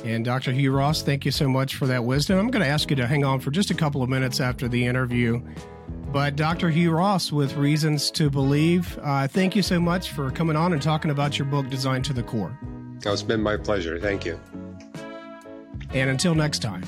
[0.02, 0.52] And Dr.
[0.52, 2.38] Hugh Ross, thank you so much for that wisdom.
[2.38, 4.68] I'm going to ask you to hang on for just a couple of minutes after
[4.68, 5.40] the interview.
[5.88, 6.70] But Dr.
[6.70, 10.80] Hugh Ross with Reasons to Believe, uh, thank you so much for coming on and
[10.80, 12.56] talking about your book, Designed to the Core.
[13.06, 13.98] Oh, it's been my pleasure.
[13.98, 14.40] Thank you.
[15.90, 16.84] And until next time.